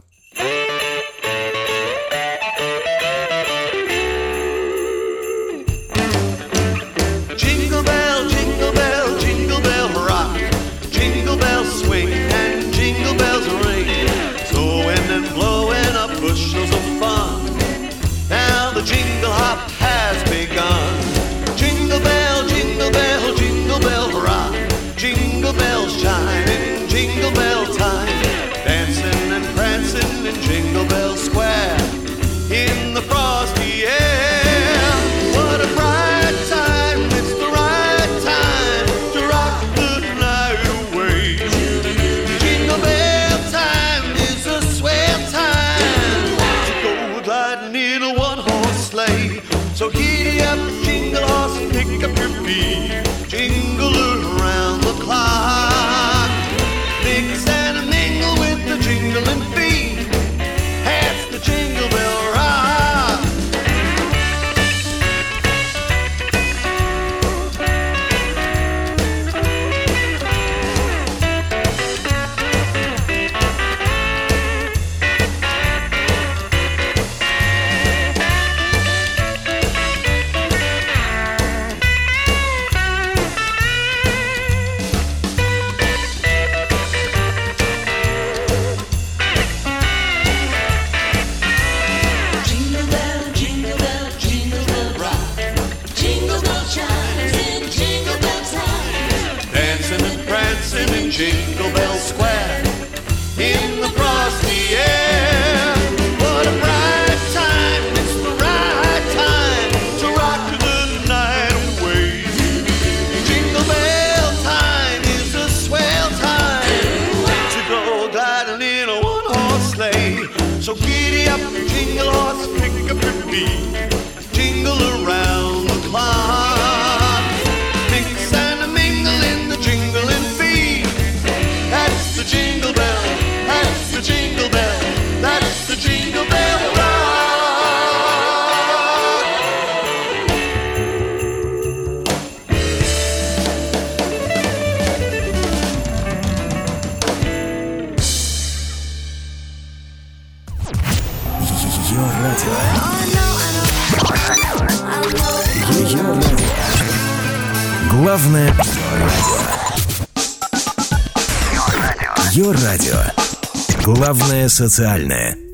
Социальное. 164.47 165.46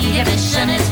the 0.00 0.18
emission. 0.18 0.83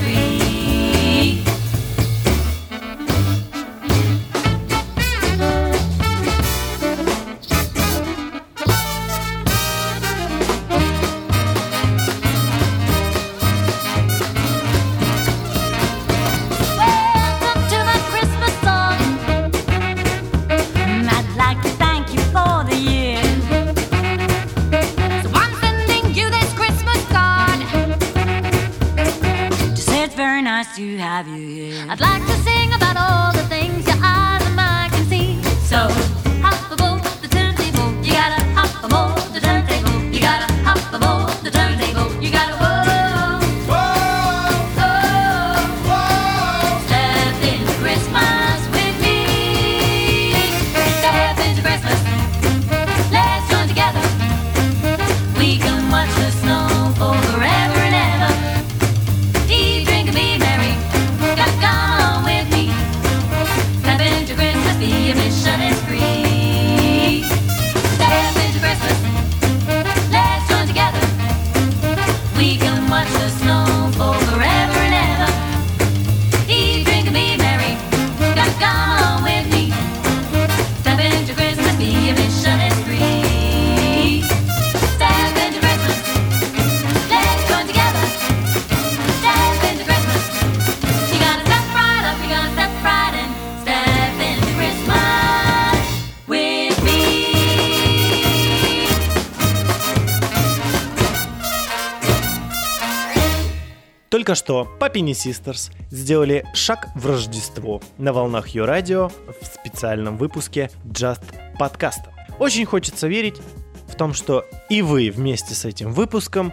Только 104.23 104.37
что 104.37 104.69
Папини 104.79 105.15
Систерс 105.15 105.73
сделали 105.91 106.45
шаг 106.55 106.91
в 106.95 107.09
Рождество 107.09 107.83
на 107.99 108.13
волнах 108.13 108.51
ее 108.51 108.65
радио 108.65 109.11
в 109.27 109.45
специальном 109.45 110.17
выпуске 110.17 110.71
Just 110.85 111.25
подкаста. 111.59 112.15
Очень 112.39 112.65
хочется 112.65 113.09
верить 113.09 113.41
в 113.89 113.97
том, 113.97 114.15
что 114.15 114.47
и 114.71 114.81
вы 114.81 115.11
вместе 115.11 115.57
с 115.57 115.65
этим 115.65 115.91
выпуском 115.93 116.53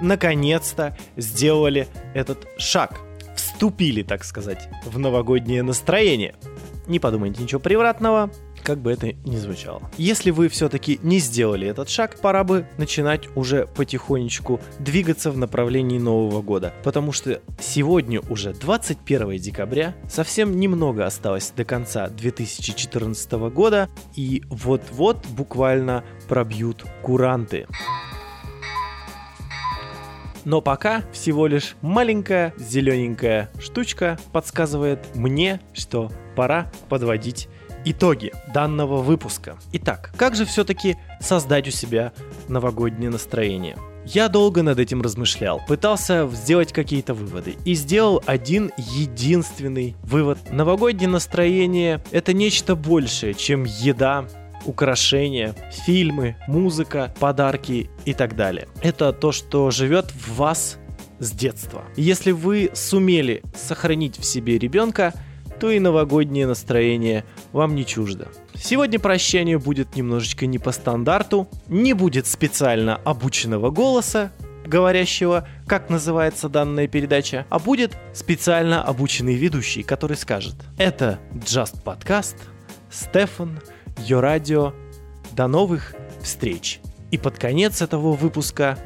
наконец-то 0.00 0.96
сделали 1.16 1.88
этот 2.14 2.46
шаг. 2.56 3.00
Вступили, 3.34 4.04
так 4.04 4.22
сказать, 4.22 4.68
в 4.84 4.96
новогоднее 4.96 5.64
настроение. 5.64 6.36
Не 6.86 7.00
подумайте 7.00 7.42
ничего 7.42 7.60
превратного, 7.60 8.30
как 8.62 8.78
бы 8.78 8.92
это 8.92 9.12
ни 9.12 9.36
звучало. 9.36 9.90
Если 9.96 10.30
вы 10.30 10.48
все-таки 10.48 10.98
не 11.02 11.18
сделали 11.18 11.66
этот 11.66 11.88
шаг, 11.88 12.18
пора 12.20 12.44
бы 12.44 12.66
начинать 12.78 13.28
уже 13.36 13.66
потихонечку 13.66 14.60
двигаться 14.78 15.30
в 15.30 15.38
направлении 15.38 15.98
Нового 15.98 16.42
года. 16.42 16.72
Потому 16.84 17.12
что 17.12 17.40
сегодня 17.60 18.20
уже 18.28 18.52
21 18.52 19.38
декабря, 19.38 19.94
совсем 20.08 20.58
немного 20.58 21.06
осталось 21.06 21.52
до 21.56 21.64
конца 21.64 22.08
2014 22.08 23.32
года, 23.52 23.88
и 24.14 24.42
вот-вот 24.48 25.26
буквально 25.28 26.04
пробьют 26.28 26.84
куранты. 27.02 27.66
Но 30.48 30.62
пока 30.62 31.02
всего 31.12 31.46
лишь 31.46 31.76
маленькая 31.82 32.54
зелененькая 32.56 33.50
штучка 33.60 34.18
подсказывает 34.32 35.14
мне, 35.14 35.60
что 35.74 36.10
пора 36.36 36.72
подводить 36.88 37.48
итоги 37.84 38.32
данного 38.52 39.02
выпуска. 39.02 39.56
Итак, 39.72 40.12
как 40.16 40.34
же 40.34 40.44
все-таки 40.44 40.96
создать 41.20 41.68
у 41.68 41.70
себя 41.70 42.12
новогоднее 42.48 43.10
настроение? 43.10 43.76
Я 44.04 44.28
долго 44.28 44.62
над 44.62 44.78
этим 44.78 45.02
размышлял, 45.02 45.60
пытался 45.66 46.26
сделать 46.32 46.72
какие-то 46.72 47.12
выводы 47.12 47.56
и 47.66 47.74
сделал 47.74 48.22
один 48.24 48.70
единственный 48.78 49.96
вывод. 50.02 50.38
Новогоднее 50.50 51.10
настроение— 51.10 52.02
это 52.10 52.32
нечто 52.32 52.74
большее, 52.74 53.34
чем 53.34 53.64
еда, 53.64 54.26
украшения, 54.64 55.54
фильмы, 55.84 56.36
музыка, 56.46 57.14
подарки 57.20 57.90
и 58.06 58.14
так 58.14 58.34
далее. 58.34 58.68
Это 58.80 59.12
то, 59.12 59.30
что 59.30 59.70
живет 59.70 60.10
в 60.10 60.36
вас 60.36 60.78
с 61.18 61.30
детства. 61.32 61.82
Если 61.96 62.30
вы 62.32 62.70
сумели 62.74 63.42
сохранить 63.54 64.18
в 64.18 64.24
себе 64.24 64.58
ребенка, 64.58 65.12
то 65.60 65.70
и 65.70 65.80
новогоднее 65.80 66.46
настроение 66.46 67.24
вам 67.52 67.74
не 67.74 67.84
чуждо. 67.84 68.28
Сегодня 68.54 68.98
прощание 68.98 69.58
будет 69.58 69.96
немножечко 69.96 70.46
не 70.46 70.58
по 70.58 70.72
стандарту, 70.72 71.48
не 71.68 71.92
будет 71.92 72.26
специально 72.26 72.96
обученного 72.96 73.70
голоса, 73.70 74.32
говорящего, 74.66 75.48
как 75.66 75.88
называется 75.88 76.48
данная 76.48 76.88
передача, 76.88 77.46
а 77.48 77.58
будет 77.58 77.96
специально 78.12 78.82
обученный 78.82 79.34
ведущий, 79.34 79.82
который 79.82 80.16
скажет 80.16 80.54
«Это 80.76 81.18
Just 81.32 81.82
Podcast, 81.84 82.36
Стефан, 82.90 83.60
Йо 83.98 84.20
Радио, 84.20 84.74
до 85.32 85.46
новых 85.46 85.94
встреч». 86.22 86.80
И 87.10 87.16
под 87.16 87.38
конец 87.38 87.80
этого 87.80 88.12
выпуска 88.12 88.78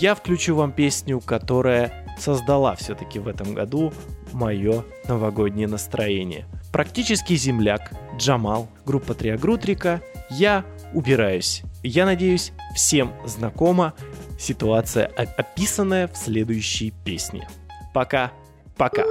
я 0.00 0.14
включу 0.14 0.56
вам 0.56 0.72
песню, 0.72 1.20
которая 1.20 2.04
создала 2.18 2.74
все-таки 2.74 3.18
в 3.18 3.28
этом 3.28 3.54
году 3.54 3.92
мое 4.32 4.84
новогоднее 5.06 5.68
настроение. 5.68 6.46
Практически 6.72 7.36
земляк, 7.36 7.92
Джамал, 8.16 8.66
группа 8.86 9.12
Триагрутрика, 9.12 10.00
я 10.30 10.64
убираюсь. 10.94 11.62
Я 11.82 12.06
надеюсь, 12.06 12.52
всем 12.74 13.12
знакома 13.26 13.92
ситуация, 14.38 15.06
описанная 15.06 16.08
в 16.08 16.16
следующей 16.16 16.92
песне. 17.04 17.46
Пока, 17.92 18.32
пока. 18.78 19.04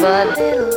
But 0.00 0.67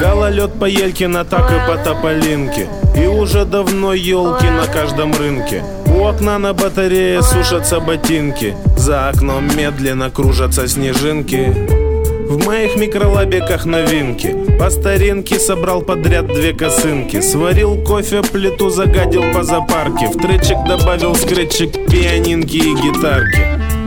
Гололед 0.00 0.52
по 0.60 0.66
Елькина, 0.66 1.24
так 1.24 1.50
и 1.50 1.68
по 1.68 1.76
Тополинке. 1.82 2.68
И 2.96 3.08
уже 3.08 3.44
давно 3.44 3.92
елки 3.92 4.48
на 4.50 4.66
каждом 4.72 5.12
рынке. 5.12 5.64
У 5.86 6.04
окна 6.04 6.38
на 6.38 6.54
батарее 6.54 7.22
сушатся 7.22 7.80
ботинки. 7.80 8.54
За 8.76 9.08
окном 9.08 9.48
медленно 9.56 10.10
кружатся 10.10 10.68
снежинки 10.68 11.85
в 12.28 12.44
моих 12.44 12.76
микролабиках 12.76 13.66
новинки. 13.66 14.34
По 14.58 14.68
старинке 14.70 15.38
собрал 15.38 15.82
подряд 15.82 16.26
две 16.26 16.52
косынки. 16.52 17.20
Сварил 17.20 17.76
кофе, 17.76 18.22
плиту 18.22 18.68
загадил 18.68 19.22
по 19.32 19.44
запарке. 19.44 20.08
В 20.08 20.20
тречик 20.20 20.56
добавил 20.66 21.14
скретчик, 21.14 21.72
пианинки 21.88 22.56
и 22.56 22.74
гитарки. 22.74 23.42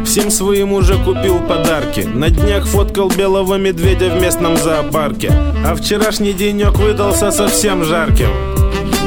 Всем 0.06 0.32
своим 0.32 0.72
уже 0.72 0.96
купил 1.04 1.40
подарки. 1.40 2.02
На 2.02 2.30
днях 2.30 2.66
фоткал 2.66 3.10
белого 3.10 3.56
медведя 3.56 4.10
в 4.10 4.22
местном 4.22 4.58
зоопарке. 4.58 5.32
А 5.66 5.76
вчерашний 5.76 6.34
денек 6.34 6.78
выдался 6.78 7.32
совсем 7.32 7.84
жарким 7.84 8.30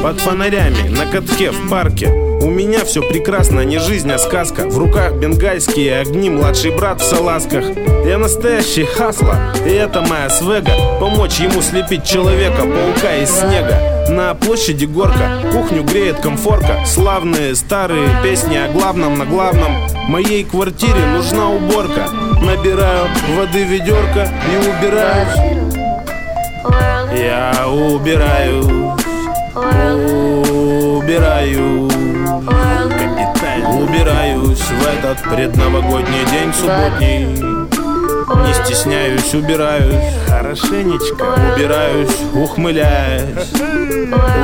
под 0.03 0.21
фонарями, 0.21 0.89
на 0.89 1.07
катке, 1.07 1.53
в 1.53 1.71
парке. 1.71 2.09
У 2.09 2.51
меня 2.51 2.85
все 2.85 3.03
прекрасно, 3.03 3.61
не 3.61 3.79
жизнь, 3.79 4.11
а 4.11 4.19
сказка. 4.19 4.67
В 4.67 4.77
руках 4.77 5.15
бенгальские 5.15 6.01
огни, 6.01 6.29
младший 6.29 6.73
брат 6.73 7.01
в 7.01 7.05
салазках. 7.05 7.65
Я 8.05 8.19
настоящий 8.19 8.85
хасла, 8.85 9.37
и 9.65 9.71
это 9.71 10.01
моя 10.01 10.29
свега. 10.29 10.73
Помочь 10.99 11.39
ему 11.39 11.63
слепить 11.63 12.05
человека, 12.05 12.63
паука 12.63 13.17
из 13.23 13.31
снега. 13.31 14.09
На 14.09 14.35
площади 14.35 14.87
горка, 14.87 15.41
кухню 15.53 15.85
греет 15.85 16.19
комфорка. 16.19 16.85
Славные 16.85 17.55
старые 17.55 18.09
песни 18.25 18.57
о 18.57 18.73
главном 18.73 19.17
на 19.19 19.25
главном. 19.25 19.73
Моей 20.09 20.43
квартире 20.43 21.07
нужна 21.15 21.49
уборка. 21.49 22.09
Набираю 22.43 23.07
воды 23.37 23.63
ведерко 23.63 24.29
и 24.51 24.57
убираюсь. 24.69 25.63
Я 27.15 27.69
убираю 27.69 28.82
убираю. 30.99 31.89
Капитально 32.89 33.81
убираюсь 33.81 34.61
в 34.61 34.87
этот 34.87 35.23
предновогодний 35.23 36.25
день 36.31 36.53
субботний. 36.55 37.27
Не 38.47 38.55
стесняюсь, 38.65 39.35
убираюсь. 39.35 39.95
Хорошенечко. 40.27 41.25
Убираюсь, 41.55 42.17
ухмыляясь. 42.35 43.53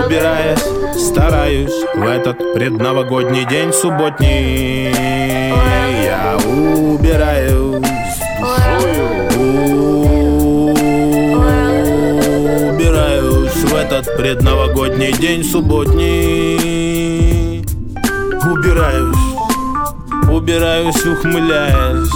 Убираясь, 0.04 0.64
стараюсь 0.98 1.84
В 1.94 2.06
этот 2.06 2.54
предновогодний 2.54 3.44
день 3.46 3.72
субботний. 3.72 4.92
Я 6.04 6.36
убираюсь 6.46 7.58
Убираюсь 8.40 9.17
этот 13.90 14.16
предновогодний 14.18 15.12
день 15.12 15.42
субботний. 15.42 16.54
Убираюсь, 18.52 19.16
убираюсь, 20.30 21.06
ухмыляясь. 21.06 22.10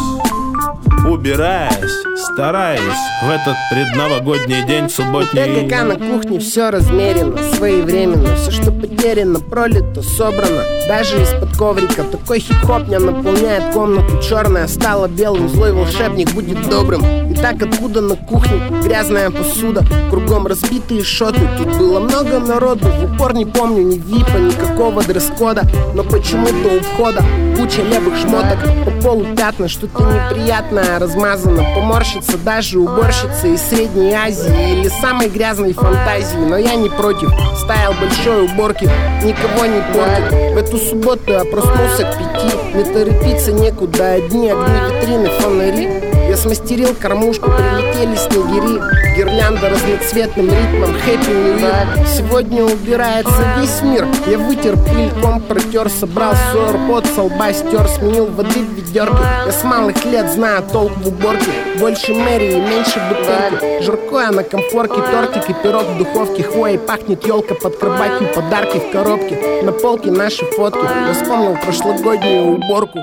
Убираясь, 1.08 2.02
стараюсь 2.32 2.80
в 3.24 3.30
этот 3.30 3.56
предновогодний 3.70 4.62
день 4.66 4.90
субботний. 4.90 5.66
ТГК 5.66 5.84
на 5.84 5.96
кухне 5.96 6.38
все 6.40 6.70
размерено, 6.70 7.38
своевременно. 7.54 8.36
Все, 8.36 8.50
что 8.50 8.70
потеряно, 8.70 9.40
пролито, 9.40 10.02
собрано 10.02 10.62
Даже 10.88 11.22
из-под 11.22 11.56
коврика. 11.56 12.04
Такой 12.04 12.40
хип-хоп 12.40 12.88
не 12.88 12.98
наполняет 12.98 13.72
комнату 13.72 14.20
Черная. 14.22 14.66
Стала 14.66 15.08
белым, 15.08 15.48
злой 15.48 15.72
волшебник 15.72 16.32
будет 16.32 16.68
добрым. 16.68 17.30
И 17.30 17.34
так 17.34 17.62
откуда 17.62 18.00
на 18.00 18.16
кухне 18.16 18.60
грязная 18.82 19.30
посуда? 19.30 19.84
Кругом 20.10 20.46
разбитые 20.46 21.02
шоты. 21.02 21.40
Тут 21.56 21.76
было 21.78 22.00
много 22.00 22.38
народу. 22.40 22.86
В 22.86 23.14
упор 23.14 23.34
не 23.34 23.46
помню 23.46 23.82
ни 23.82 23.98
випа, 23.98 24.36
никакого 24.36 25.02
дресс-кода. 25.02 25.62
Но 25.94 26.04
почему-то 26.04 26.76
у 26.76 26.80
входа 26.80 27.24
куча 27.56 27.82
левых 27.82 28.16
шмоток. 28.16 28.58
По 28.84 28.90
полу 29.02 29.24
пятна, 29.36 29.68
что-то 29.68 30.02
неприятное 30.02 30.98
размазано. 30.98 31.64
Поморщится 31.74 32.36
даже 32.38 32.78
уборщица 32.78 33.46
из 33.46 33.62
Средней 33.62 34.12
Азии 34.12 34.80
Или 34.80 34.88
самой 35.00 35.28
грязной 35.28 35.72
фантазии. 35.72 36.36
Но 36.36 36.56
я 36.56 36.74
не 36.74 36.88
против, 36.88 37.30
стайл 37.62 37.92
большой 38.00 38.44
уборки 38.44 38.84
Никого 39.22 39.66
не 39.66 39.80
портит 39.92 40.54
Эту 40.72 40.80
субботу 40.80 41.32
я 41.32 41.44
проснулся 41.44 42.02
к 42.02 42.16
пяти. 42.16 42.56
Не 42.74 42.84
торопиться 42.84 43.52
некуда, 43.52 44.12
одни 44.12 44.48
огни 44.48 44.72
витрины, 44.88 45.28
фонари 45.38 46.01
Я 46.32 46.38
смастерил 46.38 46.94
кормушку, 46.94 47.50
прилетели 47.50 48.16
снегири 48.16 48.80
Гирлянда 49.18 49.68
разноцветным 49.68 50.46
ритмом 50.46 50.94
New 50.94 51.58
Year. 51.60 52.06
Сегодня 52.06 52.64
убирается 52.64 53.54
весь 53.58 53.82
мир. 53.82 54.06
Я 54.26 54.38
вытер 54.38 54.78
пыль, 54.78 55.10
комп 55.20 55.46
протер, 55.46 55.90
собрал 55.90 56.32
свой 56.50 56.88
пот 56.88 57.04
со 57.04 57.52
стер, 57.52 57.86
сменил 57.86 58.28
воды 58.28 58.60
в 58.60 58.72
ведерке. 58.72 59.22
Я 59.44 59.52
с 59.52 59.62
малых 59.62 60.02
лет 60.06 60.32
знаю 60.32 60.62
толк 60.72 60.92
в 60.96 61.08
уборке. 61.08 61.50
Больше 61.78 62.14
мэрии, 62.14 62.60
меньше 62.60 62.98
бутылки. 63.10 63.82
Жаркое 63.82 64.30
на 64.30 64.42
комфорке, 64.42 65.02
тортик 65.02 65.50
и 65.50 65.62
пирог 65.62 65.84
в 65.84 65.98
духовке. 65.98 66.44
Хвоей 66.44 66.78
пахнет 66.78 67.26
елка 67.26 67.54
под 67.56 67.76
кроватью, 67.76 68.26
подарки 68.34 68.78
в 68.78 68.90
коробке. 68.90 69.60
На 69.64 69.72
полке 69.72 70.10
наши 70.10 70.46
фотки. 70.46 70.78
Я 70.82 71.12
вспомнил 71.12 71.58
прошлогоднюю 71.62 72.54
уборку 72.54 73.00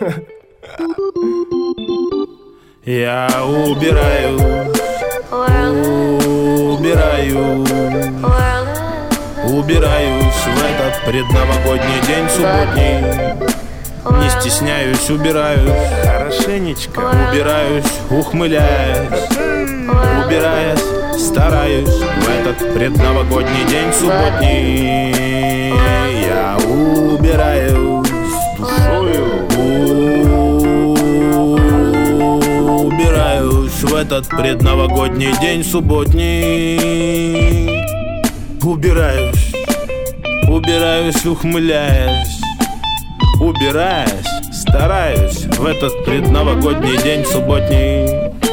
Я 2.90 3.28
убираю, 3.44 4.38
убираю, 6.72 7.66
убираюсь 9.44 10.34
в 10.34 10.58
этот 10.64 11.04
предновогодний 11.04 12.00
день 12.06 12.26
субботний. 12.30 12.98
Не 14.22 14.30
стесняюсь, 14.40 15.10
убираюсь. 15.10 15.70
Хорошенечко, 16.02 17.00
убираюсь, 17.00 17.84
ухмыляясь, 18.08 19.28
убираясь, 20.24 20.86
стараюсь 21.18 21.90
в 21.90 22.28
этот 22.40 22.72
предновогодний 22.72 23.64
день 23.68 23.92
субботний. 23.92 25.74
Я 26.26 26.56
убираюсь 26.66 27.97
этот 33.98 34.28
предновогодний 34.28 35.32
день 35.40 35.64
субботний. 35.64 36.78
Убираюсь, 38.62 39.52
убираюсь, 40.48 41.26
ухмыляясь, 41.26 42.38
убираясь, 43.40 44.28
стараюсь 44.52 45.46
в 45.46 45.66
этот 45.66 46.04
предновогодний 46.04 46.96
день 47.02 47.24
субботний. 47.24 48.47